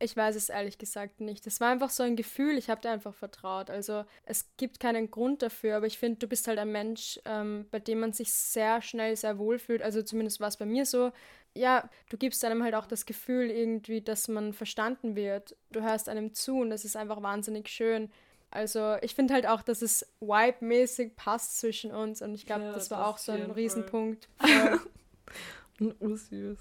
[0.00, 1.44] Ich weiß es ehrlich gesagt nicht.
[1.48, 3.68] Es war einfach so ein Gefühl, ich habe dir einfach vertraut.
[3.68, 7.66] Also es gibt keinen Grund dafür, aber ich finde, du bist halt ein Mensch, ähm,
[7.72, 9.82] bei dem man sich sehr schnell sehr wohl fühlt.
[9.82, 11.10] Also zumindest war es bei mir so
[11.58, 15.56] ja, du gibst einem halt auch das Gefühl irgendwie, dass man verstanden wird.
[15.70, 18.10] Du hörst einem zu und das ist einfach wahnsinnig schön.
[18.50, 22.72] Also ich finde halt auch, dass es vibe-mäßig passt zwischen uns und ich glaube, ja,
[22.72, 24.28] das war auch so ein Riesenpunkt.
[26.00, 26.58] oh, süß.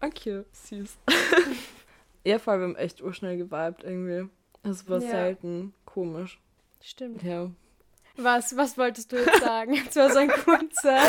[0.00, 0.96] Okay, süß.
[2.24, 4.30] ja, vor allem echt urschnell geweibt irgendwie.
[4.62, 5.10] Es war ja.
[5.10, 6.40] selten komisch.
[6.80, 7.22] Stimmt.
[7.22, 7.50] Ja.
[8.16, 9.74] Was, was wolltest du jetzt sagen?
[9.88, 11.00] Es war so ein kurzer,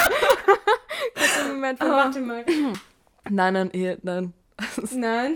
[1.15, 2.43] kurzer Moment von, warte mal.
[3.29, 4.33] Nein, nein, eh, nein.
[4.91, 5.35] Nein.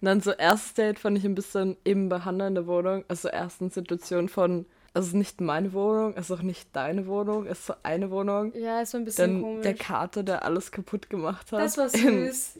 [0.00, 3.04] Nein, so erstes Date fand ich ein bisschen eben in der Wohnung.
[3.08, 7.58] Also ersten Situation von, also nicht meine Wohnung, es ist auch nicht deine Wohnung, es
[7.58, 8.52] ist so eine Wohnung.
[8.54, 9.62] Ja, ist so ein bisschen Dann komisch.
[9.62, 11.60] der Kater, der alles kaputt gemacht hat.
[11.60, 12.54] Das war süß.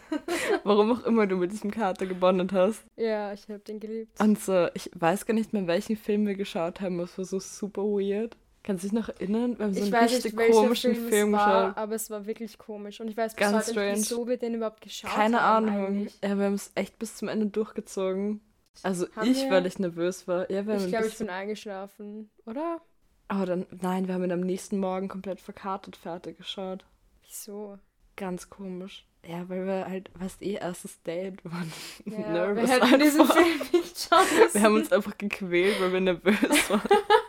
[0.64, 2.84] Warum auch immer du mit diesem Kater gebondet hast.
[2.96, 4.20] Ja, ich hab den geliebt.
[4.20, 7.40] Und so, ich weiß gar nicht mehr, welchen Film wir geschaut haben, es war so
[7.40, 8.36] super weird.
[8.66, 9.56] Kannst du dich noch erinnern?
[9.56, 11.76] Wir haben so einen richtig nicht, komischen Film, Film war, geschaut.
[11.76, 13.00] Aber es war wirklich komisch.
[13.00, 15.66] Und ich weiß bis Ganz heute nicht, wieso wir den überhaupt geschaut Keine haben.
[15.66, 16.08] Keine Ahnung.
[16.20, 18.40] Ja, wir haben es echt bis zum Ende durchgezogen.
[18.82, 19.50] Also haben ich, wir?
[19.52, 20.50] weil ich nervös war.
[20.50, 22.80] Ja, ich glaube, ich bin eingeschlafen, oder?
[23.28, 26.84] Aber oh, dann, nein, wir haben ihn am nächsten Morgen komplett verkartet fertig geschaut.
[27.24, 27.78] Wieso?
[28.16, 29.06] Ganz komisch.
[29.24, 31.72] Ja, weil wir halt, was eh, erstes Date waren.
[32.04, 32.68] Ja, nervös.
[32.68, 34.54] Wir hätten diesen Film nicht schauen müssen.
[34.54, 36.82] Wir haben uns einfach gequält, weil wir nervös waren.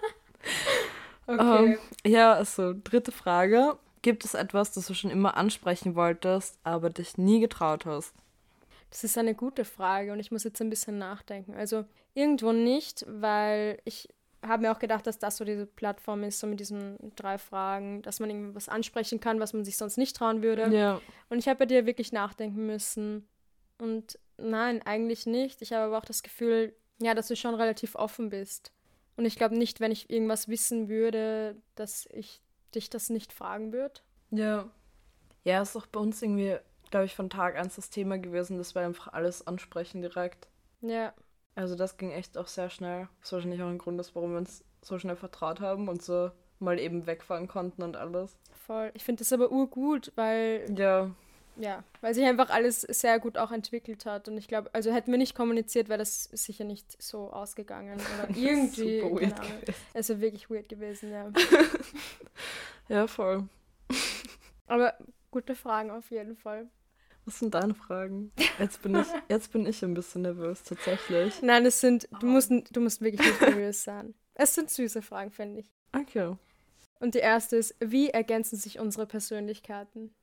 [1.28, 1.74] Okay.
[1.74, 3.78] Ähm, ja, also dritte Frage.
[4.02, 8.14] Gibt es etwas, das du schon immer ansprechen wolltest, aber dich nie getraut hast?
[8.90, 11.54] Das ist eine gute Frage und ich muss jetzt ein bisschen nachdenken.
[11.56, 14.08] Also irgendwo nicht, weil ich
[14.46, 18.02] habe mir auch gedacht, dass das so diese Plattform ist, so mit diesen drei Fragen,
[18.04, 20.74] dass man irgendwie was ansprechen kann, was man sich sonst nicht trauen würde.
[20.74, 21.02] Ja.
[21.30, 23.28] Und ich habe bei dir wirklich nachdenken müssen.
[23.78, 25.62] Und nein, eigentlich nicht.
[25.62, 28.72] Ich habe aber auch das Gefühl, ja, dass du schon relativ offen bist.
[29.18, 32.42] Und ich glaube nicht, wenn ich irgendwas wissen würde, dass ich
[32.74, 34.00] dich das nicht fragen würde.
[34.32, 34.70] Ja.
[35.44, 36.58] Ja, ist auch bei uns irgendwie,
[36.92, 40.48] glaube ich, von Tag 1 das Thema gewesen, dass wir einfach alles ansprechen direkt.
[40.82, 41.14] Ja.
[41.56, 43.10] Also das ging echt auch sehr schnell.
[43.22, 46.32] Was wahrscheinlich auch ein Grund ist, warum wir uns so schnell vertraut haben und so
[46.60, 48.38] mal eben wegfahren konnten und alles.
[48.52, 48.92] Voll.
[48.94, 51.12] Ich finde das aber urgut, weil Ja,
[51.60, 54.28] ja, weil sich einfach alles sehr gut auch entwickelt hat.
[54.28, 58.00] Und ich glaube, also hätten wir nicht kommuniziert, wäre das sicher nicht so ausgegangen.
[58.00, 59.02] Oder irgendwie.
[59.02, 59.62] Super weird Ahnung.
[59.62, 59.76] gewesen.
[59.94, 61.32] Es wäre wirklich weird gewesen, ja.
[62.90, 63.48] Ja, voll.
[64.68, 64.94] Aber
[65.32, 66.70] gute Fragen auf jeden Fall.
[67.26, 68.32] Was sind deine Fragen?
[68.58, 71.42] Jetzt bin ich, jetzt bin ich ein bisschen nervös, tatsächlich.
[71.42, 74.14] Nein, es sind, du musst, du musst wirklich nicht nervös sein.
[74.36, 75.72] Es sind süße Fragen, finde ich.
[75.94, 76.38] Okay.
[77.00, 80.14] Und die erste ist, wie ergänzen sich unsere Persönlichkeiten?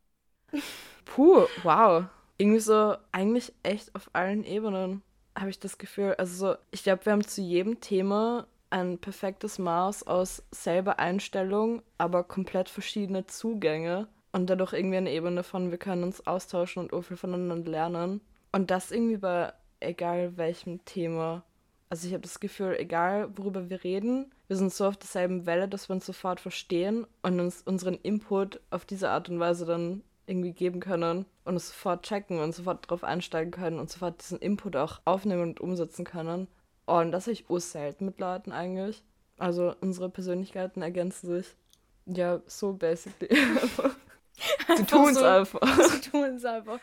[1.05, 2.05] Puh, wow.
[2.39, 5.03] Irgendwie so, eigentlich echt auf allen Ebenen
[5.37, 6.15] habe ich das Gefühl.
[6.19, 11.83] Also so, ich glaube, wir haben zu jedem Thema ein perfektes Maß aus selber Einstellung,
[11.99, 17.05] aber komplett verschiedene Zugänge und dadurch irgendwie eine Ebene von, wir können uns austauschen und
[17.05, 18.21] viel voneinander lernen.
[18.51, 21.45] Und das irgendwie bei egal welchem Thema.
[21.89, 25.69] Also ich habe das Gefühl, egal worüber wir reden, wir sind so auf derselben Welle,
[25.69, 30.03] dass wir uns sofort verstehen und uns unseren Input auf diese Art und Weise dann
[30.27, 34.39] irgendwie geben können und es sofort checken und sofort drauf einsteigen können und sofort diesen
[34.39, 36.49] Input auch aufnehmen und umsetzen können.
[36.87, 39.03] Und das habe ich urselten mit Leuten eigentlich.
[39.39, 41.57] Also unsere Persönlichkeiten ergänzen sich.
[42.07, 43.35] Ja, so basically.
[44.77, 45.25] Sie tun es so.
[45.25, 45.61] einfach.
[45.91, 46.79] Sie tun es einfach.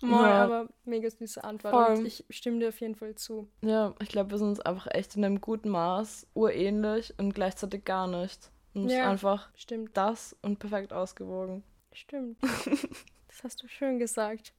[0.00, 0.44] Moin, Ja.
[0.44, 1.74] aber mega süße Antwort.
[1.74, 1.96] Voll.
[1.98, 3.48] Und ich stimme dir auf jeden Fall zu.
[3.62, 7.84] Ja, ich glaube, wir sind uns einfach echt in einem guten Maß urähnlich und gleichzeitig
[7.84, 8.50] gar nicht.
[8.74, 9.10] Und es ist Ja.
[9.10, 11.64] einfach Stimmt, das und perfekt ausgewogen.
[11.92, 12.38] Stimmt.
[13.28, 14.52] das hast du schön gesagt.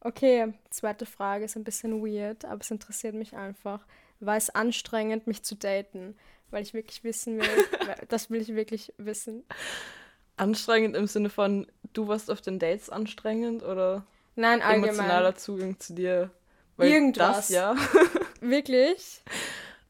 [0.00, 3.86] Okay, zweite Frage ist ein bisschen weird, aber es interessiert mich einfach.
[4.20, 6.16] War es anstrengend, mich zu daten?
[6.50, 7.64] Weil ich wirklich wissen will,
[8.08, 9.44] das will ich wirklich wissen.
[10.36, 14.04] Anstrengend im Sinne von, du warst auf den Dates anstrengend oder
[14.36, 14.90] Nein, allgemein.
[14.90, 16.30] emotionaler Zugang zu dir?
[16.76, 17.36] Weil Irgendwas.
[17.36, 17.74] Das ja.
[18.40, 19.22] Wirklich?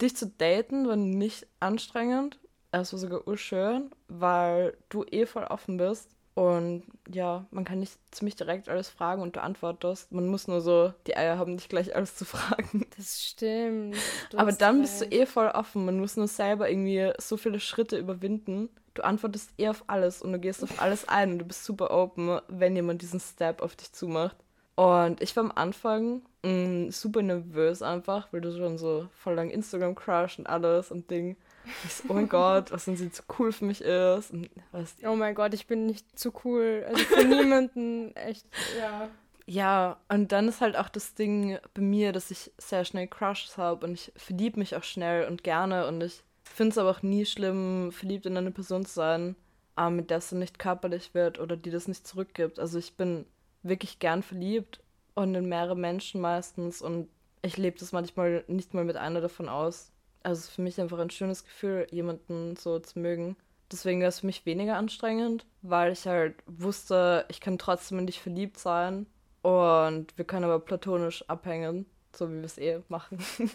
[0.01, 2.39] Dich zu daten war nicht anstrengend.
[2.81, 6.11] Es war sogar urschön, weil du eh voll offen bist.
[6.35, 10.11] Und ja, man kann nicht ziemlich direkt alles fragen und du antwortest.
[10.11, 12.87] Man muss nur so die Eier haben, nicht gleich alles zu fragen.
[12.97, 13.97] Das stimmt.
[14.35, 15.15] Aber dann bist du recht.
[15.15, 15.85] eh voll offen.
[15.85, 18.69] Man muss nur selber irgendwie so viele Schritte überwinden.
[18.95, 21.91] Du antwortest eh auf alles und du gehst auf alles ein und du bist super
[21.93, 24.37] open, wenn jemand diesen Step auf dich zumacht.
[24.77, 29.51] Und ich war am Anfang mh, super nervös einfach, weil du schon so voll lang
[29.51, 31.37] Instagram-Crush und alles und Ding.
[31.85, 34.33] Ich so, oh mein Gott, was wenn sie zu cool für mich ist.
[34.33, 36.85] Und was, Oh mein Gott, ich bin nicht zu cool.
[36.89, 38.47] Also für niemanden echt,
[38.79, 39.09] ja.
[39.47, 43.59] Ja, und dann ist halt auch das Ding bei mir, dass ich sehr schnell Crushes
[43.59, 47.03] habe und ich verliebe mich auch schnell und gerne und ich finde es aber auch
[47.03, 49.37] nie schlimm, verliebt in eine Person zu sein,
[49.77, 52.59] aber mit der es dann nicht körperlich wird oder die das nicht zurückgibt.
[52.59, 53.27] Also ich bin
[53.63, 54.81] wirklich gern verliebt
[55.15, 57.09] und in mehrere Menschen meistens und
[57.43, 59.93] ich lebe das manchmal nicht mal mit einer davon aus.
[60.25, 63.37] Also für mich einfach ein schönes Gefühl, jemanden so zu mögen.
[63.71, 68.07] Deswegen wäre es für mich weniger anstrengend, weil ich halt wusste, ich kann trotzdem in
[68.07, 69.07] dich verliebt sein
[69.43, 73.19] und wir können aber platonisch abhängen, so wie wir es eh machen.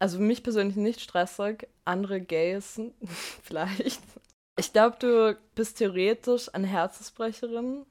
[0.00, 2.80] Also für mich persönlich nicht stressig, andere Gays
[3.42, 4.00] vielleicht.
[4.56, 7.84] Ich glaube, du bist theoretisch eine Herzensbrecherin.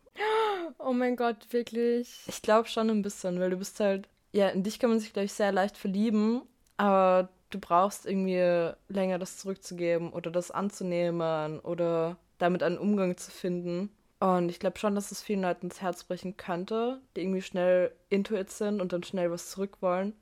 [0.80, 2.24] Oh mein Gott, wirklich.
[2.28, 5.12] Ich glaube schon ein bisschen, weil du bist halt, ja, in dich kann man sich,
[5.12, 6.44] glaube ich, sehr leicht verlieben,
[6.78, 13.32] aber du brauchst irgendwie länger das zurückzugeben oder das anzunehmen oder damit einen Umgang zu
[13.32, 13.90] finden.
[14.20, 17.92] Und ich glaube schon, dass es vielen Leuten ins Herz brechen könnte, die irgendwie schnell
[18.10, 20.14] intuit sind und dann schnell was zurück wollen.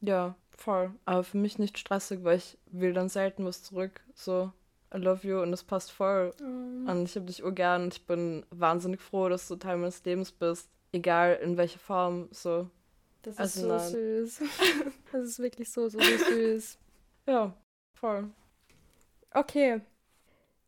[0.00, 0.92] Ja, voll.
[1.04, 4.00] Aber für mich nicht stressig, weil ich will dann selten was zurück.
[4.14, 4.52] So,
[4.92, 6.32] I love you und das passt voll.
[6.40, 6.88] Mm.
[6.88, 10.32] Und ich habe dich urgern und ich bin wahnsinnig froh, dass du Teil meines Lebens
[10.32, 10.68] bist.
[10.90, 12.68] Egal in welcher Form, so.
[13.22, 13.90] Das ist Also so nein.
[13.92, 14.40] süß.
[15.12, 16.78] Das ist wirklich so, so, so süß.
[17.26, 17.54] Ja,
[17.94, 18.30] voll.
[19.32, 19.80] Okay.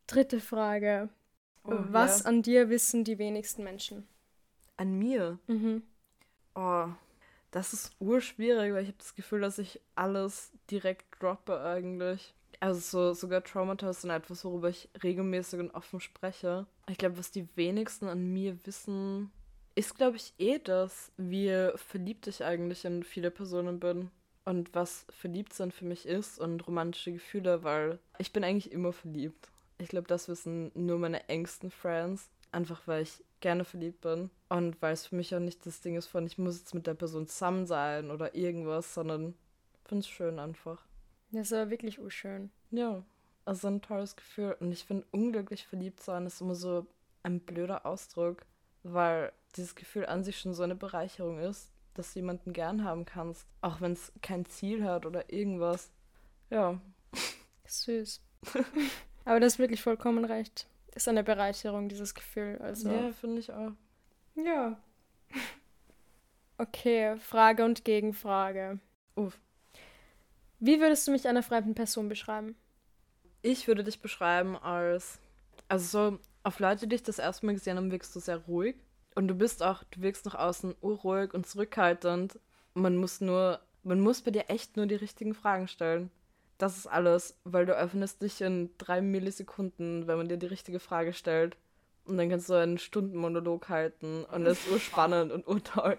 [0.06, 1.08] Dritte Frage.
[1.64, 2.26] Oh, Was ja.
[2.26, 4.06] an dir wissen die wenigsten Menschen?
[4.76, 5.38] An mir?
[5.46, 5.82] Mhm.
[6.54, 6.88] Oh,
[7.50, 12.34] das ist urschwierig, weil ich habe das Gefühl, dass ich alles direkt droppe eigentlich.
[12.60, 16.66] Also so, sogar Traumata sind etwas, worüber ich regelmäßig und offen spreche.
[16.88, 19.30] Ich glaube, was die wenigsten an mir wissen,
[19.74, 24.10] ist, glaube ich, eh das, wie verliebt ich eigentlich in viele Personen bin.
[24.44, 29.48] und was Verliebtsein für mich ist und romantische Gefühle, weil ich bin eigentlich immer verliebt.
[29.78, 34.80] Ich glaube, das wissen nur meine engsten Friends, einfach weil ich gerne verliebt bin und
[34.80, 36.94] weil es für mich auch nicht das Ding ist von, ich muss jetzt mit der
[36.94, 39.34] Person zusammen sein oder irgendwas, sondern
[39.84, 40.82] finde es schön einfach.
[41.32, 42.50] Das ist aber wirklich urschön.
[42.70, 43.02] Ja,
[43.44, 46.86] also ein tolles Gefühl und ich finde unglücklich verliebt sein ist immer so
[47.22, 48.46] ein blöder Ausdruck,
[48.84, 53.04] weil dieses Gefühl an sich schon so eine Bereicherung ist, dass du jemanden gern haben
[53.04, 55.90] kannst, auch wenn es kein Ziel hat oder irgendwas.
[56.50, 56.80] Ja.
[57.66, 58.20] Süß.
[59.24, 60.66] Aber das ist wirklich vollkommen recht.
[60.94, 62.58] Ist eine Bereicherung, dieses Gefühl.
[62.60, 62.90] Also.
[62.90, 63.72] Ja, finde ich auch.
[64.36, 64.78] Ja.
[66.58, 68.78] Okay, Frage und Gegenfrage.
[69.16, 69.40] Uff.
[70.60, 72.56] Wie würdest du mich einer fremden Person beschreiben?
[73.42, 75.18] Ich würde dich beschreiben als.
[75.68, 78.76] Also so, auf Leute, die dich das erste Mal gesehen haben, wirkst du sehr ruhig.
[79.14, 82.38] Und du bist auch, du wirkst nach außen urruhig und zurückhaltend.
[82.74, 86.10] Man muss nur, man muss bei dir echt nur die richtigen Fragen stellen.
[86.58, 90.80] Das ist alles, weil du öffnest dich in drei Millisekunden, wenn man dir die richtige
[90.80, 91.56] Frage stellt.
[92.04, 95.98] Und dann kannst du einen Stundenmonolog halten und das ist urspannend und urtoll.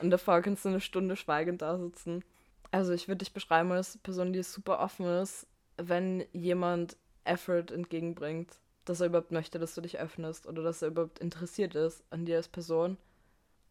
[0.00, 2.22] Und davor kannst du eine Stunde schweigend da sitzen.
[2.70, 5.46] Also ich würde dich beschreiben als Person, die super offen ist,
[5.78, 8.58] wenn jemand Effort entgegenbringt
[8.88, 12.24] dass er überhaupt möchte, dass du dich öffnest oder dass er überhaupt interessiert ist an
[12.24, 12.96] dir als Person.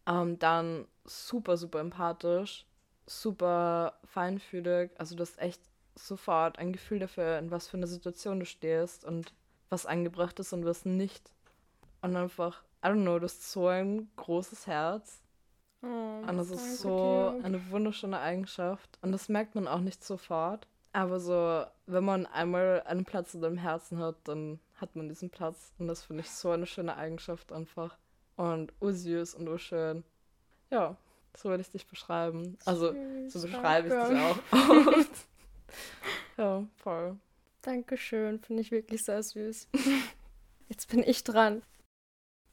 [0.06, 2.66] Ähm, dann super, super empathisch,
[3.06, 4.92] super feinfühlig.
[4.98, 5.62] Also du hast echt
[5.96, 9.34] sofort ein Gefühl dafür, in was für eine Situation du stehst und
[9.70, 11.32] was angebracht ist und was nicht.
[12.02, 15.22] Und einfach, I don't know, du hast so ein großes Herz.
[15.82, 17.46] Oh, und das ist so dir.
[17.46, 18.98] eine wunderschöne Eigenschaft.
[19.02, 20.68] Und das merkt man auch nicht sofort.
[20.94, 25.30] Aber so, wenn man einmal einen Platz in deinem Herzen hat, dann hat man diesen
[25.30, 25.74] Platz.
[25.78, 27.98] Und das finde ich so eine schöne Eigenschaft einfach.
[28.36, 30.04] Und ursüß und urschön.
[30.70, 30.96] Ja,
[31.36, 32.58] so würde ich dich beschreiben.
[32.66, 34.38] Also, Süß, so beschreibe ich dich auch
[34.98, 35.12] oft.
[36.38, 37.18] ja, voll.
[37.62, 39.68] Dankeschön, finde ich wirklich sehr süß.
[40.70, 41.64] Jetzt bin ich dran.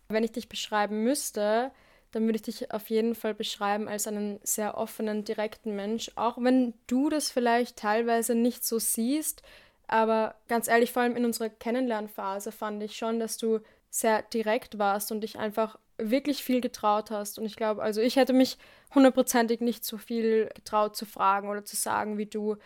[0.09, 1.73] Wenn ich dich beschreiben müsste,
[2.11, 6.13] dann würde ich dich auf jeden Fall beschreiben als einen sehr offenen, direkten Mensch.
[6.15, 9.43] Auch wenn du das vielleicht teilweise nicht so siehst,
[9.87, 13.61] aber ganz ehrlich, vor allem in unserer Kennenlernphase fand ich schon, dass du
[13.91, 17.39] sehr direkt warst und dich einfach wirklich viel getraut hast.
[17.39, 18.59] Und ich glaube, also ich hätte mich
[18.95, 22.57] hundertprozentig nicht so viel getraut zu fragen oder zu sagen wie du.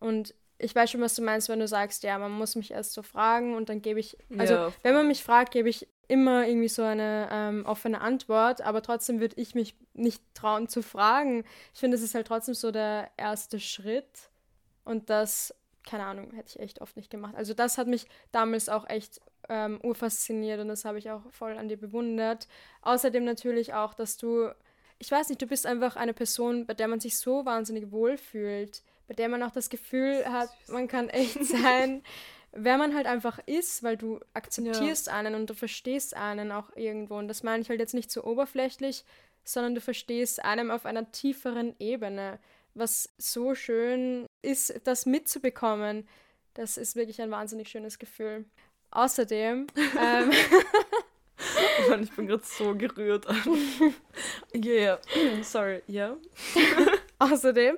[0.00, 2.92] Und ich weiß schon, was du meinst, wenn du sagst, ja, man muss mich erst
[2.92, 6.46] so fragen und dann gebe ich, also ja, wenn man mich fragt, gebe ich immer
[6.46, 11.44] irgendwie so eine ähm, offene Antwort, aber trotzdem würde ich mich nicht trauen zu fragen.
[11.74, 14.30] Ich finde, das ist halt trotzdem so der erste Schritt
[14.84, 15.54] und das
[15.86, 17.34] keine Ahnung, hätte ich echt oft nicht gemacht.
[17.36, 21.56] Also das hat mich damals auch echt ähm, urfasziniert und das habe ich auch voll
[21.56, 22.46] an dir bewundert.
[22.82, 24.50] Außerdem natürlich auch, dass du,
[24.98, 28.82] ich weiß nicht, du bist einfach eine Person, bei der man sich so wahnsinnig wohlfühlt,
[29.06, 32.02] bei der man auch das Gefühl hat, man kann echt sein,
[32.52, 35.14] wer man halt einfach ist, weil du akzeptierst ja.
[35.14, 37.16] einen und du verstehst einen auch irgendwo.
[37.16, 39.04] Und das meine ich halt jetzt nicht so oberflächlich,
[39.44, 42.38] sondern du verstehst einem auf einer tieferen Ebene
[42.78, 46.08] was so schön ist, das mitzubekommen.
[46.54, 48.44] Das ist wirklich ein wahnsinnig schönes Gefühl.
[48.90, 49.66] Außerdem.
[50.00, 50.30] ähm,
[52.02, 53.26] ich bin gerade so gerührt.
[54.54, 54.98] yeah,
[55.42, 56.16] sorry, ja.
[56.56, 56.92] Yeah.
[57.20, 57.76] Außerdem,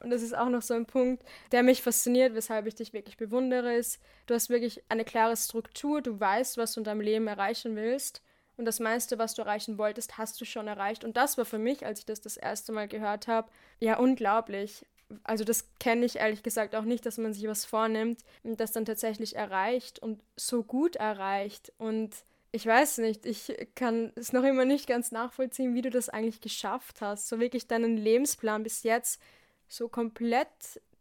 [0.00, 1.22] und das ist auch noch so ein Punkt,
[1.52, 6.00] der mich fasziniert, weshalb ich dich wirklich bewundere, ist, du hast wirklich eine klare Struktur,
[6.00, 8.22] du weißt, was du in deinem Leben erreichen willst
[8.58, 11.04] und das meiste, was du erreichen wolltest, hast du schon erreicht.
[11.04, 13.48] Und das war für mich, als ich das das erste Mal gehört habe,
[13.78, 14.84] ja unglaublich.
[15.22, 18.72] Also das kenne ich ehrlich gesagt auch nicht, dass man sich was vornimmt und das
[18.72, 21.72] dann tatsächlich erreicht und so gut erreicht.
[21.78, 22.14] Und
[22.50, 26.40] ich weiß nicht, ich kann es noch immer nicht ganz nachvollziehen, wie du das eigentlich
[26.40, 29.22] geschafft hast, so wirklich deinen Lebensplan bis jetzt
[29.68, 30.48] so komplett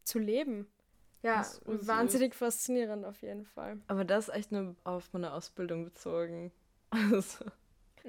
[0.03, 0.67] zu leben.
[1.23, 3.81] Ja, wahnsinnig faszinierend auf jeden Fall.
[3.87, 6.51] Aber das ist echt nur auf meine Ausbildung bezogen.
[7.11, 7.45] Also.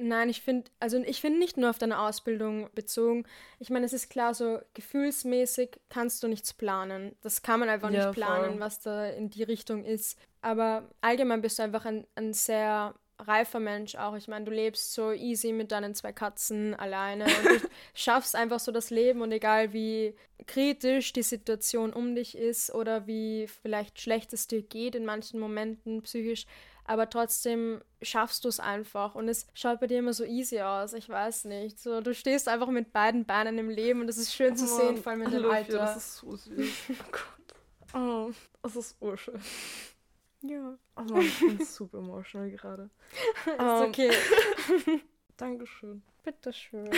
[0.01, 3.27] Nein, ich finde, also ich finde nicht nur auf deine Ausbildung bezogen.
[3.59, 7.17] Ich meine, es ist klar, so gefühlsmäßig kannst du nichts planen.
[7.21, 8.61] Das kann man einfach ja, nicht planen, voll.
[8.61, 10.17] was da in die Richtung ist.
[10.41, 14.15] Aber allgemein bist du einfach ein, ein sehr reifer Mensch auch.
[14.15, 18.61] Ich meine, du lebst so easy mit deinen zwei Katzen alleine und du schaffst einfach
[18.61, 20.15] so das Leben und egal wie
[20.47, 25.41] kritisch die Situation um dich ist oder wie vielleicht schlecht es dir geht in manchen
[25.41, 26.47] Momenten psychisch,
[26.89, 30.95] aber trotzdem schaffst du es einfach und es schaut bei dir immer so easy aus.
[30.95, 31.79] Ich weiß nicht.
[31.79, 34.67] So, du stehst einfach mit beiden Beinen im Leben und das ist schön oh, zu
[34.67, 35.79] sehen, vor allem in dem Alter.
[35.79, 36.71] Das ist so süß.
[36.91, 37.95] Oh Gott.
[37.95, 38.31] Oh,
[38.63, 39.41] das ist urschön.
[40.41, 40.79] Ja.
[40.97, 42.91] Oh ich bin super emotional gerade.
[43.47, 44.11] ist um, ähm, okay.
[45.37, 46.03] Dankeschön.
[46.25, 46.91] Bitteschön.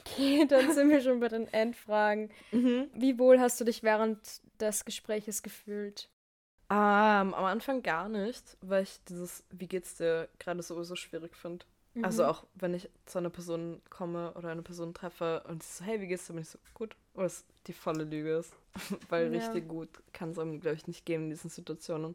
[0.00, 2.30] Okay, dann sind wir schon bei den Endfragen.
[2.50, 2.90] Mhm.
[2.94, 4.18] Wie wohl hast du dich während
[4.60, 6.10] des Gespräches gefühlt?
[6.74, 11.66] Ähm, am Anfang gar nicht, weil ich dieses Wie geht's dir gerade sowieso schwierig finde.
[12.02, 12.28] Also Mhm.
[12.30, 16.00] auch wenn ich zu einer Person komme oder eine Person treffe und sie so, hey,
[16.00, 16.32] wie geht's dir?
[16.32, 16.96] Bin ich so, gut.
[17.14, 18.54] Oder es die volle Lüge ist.
[19.10, 19.38] weil Ja.
[19.38, 22.14] richtig gut kann es einem, glaube ich, nicht gehen in diesen Situationen.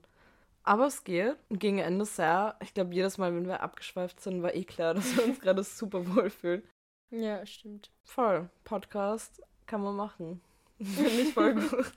[0.64, 1.38] Aber es geht.
[1.49, 2.55] Und gegen Ende sehr.
[2.62, 5.64] Ich glaube, jedes Mal, wenn wir abgeschweift sind, war eh klar, dass wir uns gerade
[5.64, 6.64] super wohl fühlen.
[7.12, 7.91] Ja, stimmt.
[8.03, 8.49] Voll.
[8.64, 10.41] Podcast kann man machen.
[10.82, 11.93] Finde ich voll gut.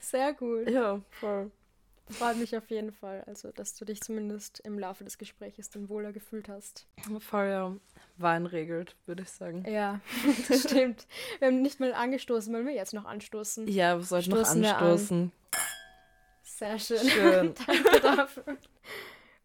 [0.00, 0.68] Sehr gut.
[0.68, 1.50] ja, voll.
[2.10, 5.88] Freut mich auf jeden Fall, also dass du dich zumindest im Laufe des Gesprächs dann
[5.88, 6.86] wohler gefühlt hast.
[7.18, 7.76] Voll, ja.
[8.16, 9.64] Wein regelt, würde ich sagen.
[9.68, 10.00] Ja,
[10.48, 11.06] das stimmt.
[11.38, 13.68] Wir haben nicht mal angestoßen, wollen wir jetzt noch anstoßen?
[13.68, 14.72] Ja, wir sollten noch Stoßen an.
[14.72, 15.32] anstoßen.
[16.42, 17.08] Sehr schön.
[17.08, 17.54] Schön.
[17.66, 18.56] Danke dafür.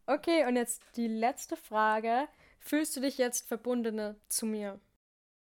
[0.06, 2.28] Okay, und jetzt die letzte Frage.
[2.60, 4.80] Fühlst du dich jetzt verbundener zu mir?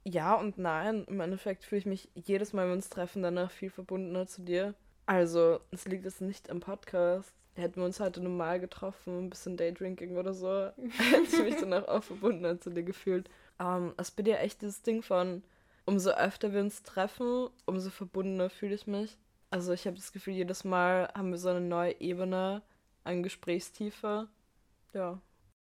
[0.04, 1.04] Ja und nein.
[1.04, 4.42] Im Endeffekt fühle ich mich jedes Mal, wenn wir uns treffen, danach viel verbundener zu
[4.42, 4.74] dir.
[5.10, 7.34] Also, es liegt jetzt nicht am Podcast.
[7.56, 11.88] Hätten wir uns heute normal getroffen, ein bisschen Daydrinking oder so, hätte ich mich danach
[11.88, 13.28] auch verbundener zu dir gefühlt.
[13.58, 15.42] Ähm, es bin ja echt dieses Ding von,
[15.84, 19.18] umso öfter wir uns treffen, umso verbundener fühle ich mich.
[19.50, 22.62] Also ich habe das Gefühl, jedes Mal haben wir so eine neue Ebene
[23.02, 24.28] an Gesprächstiefe.
[24.94, 25.20] Ja.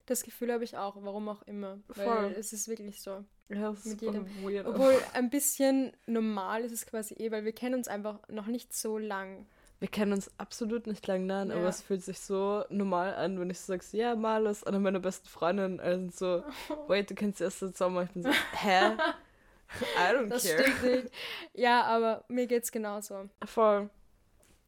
[0.07, 1.79] Das Gefühl habe ich auch, warum auch immer.
[1.89, 2.35] Weil Voll.
[2.39, 3.23] es ist wirklich so.
[3.49, 4.65] Ja, das Mit jedem- weird.
[4.65, 8.73] Obwohl ein bisschen normal ist es quasi eh, weil wir kennen uns einfach noch nicht
[8.73, 9.45] so lang.
[9.79, 11.67] Wir kennen uns absolut nicht lang, nein, aber Ja.
[11.69, 15.27] es fühlt sich so normal an, wenn ich so sage, ja, Malus, eine meiner besten
[15.27, 16.43] Freundinnen, sind so,
[16.87, 18.03] wait, du kennst sie erst seit Sommer.
[18.03, 18.93] Ich bin so, hä?
[19.99, 20.63] I don't Das care.
[20.63, 21.13] stimmt nicht.
[21.53, 23.29] Ja, aber mir geht's genauso.
[23.45, 23.89] Voll,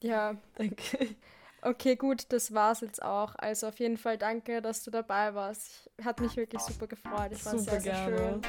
[0.02, 1.16] Ja, denke ich.
[1.62, 3.36] Okay, gut, das war's jetzt auch.
[3.38, 5.90] Also auf jeden Fall danke, dass du dabei warst.
[6.04, 7.32] Hat mich wirklich super gefreut.
[7.32, 8.42] Ich Super sehr, sehr gerne.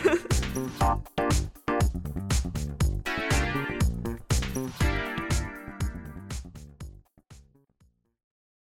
[0.00, 1.42] schön.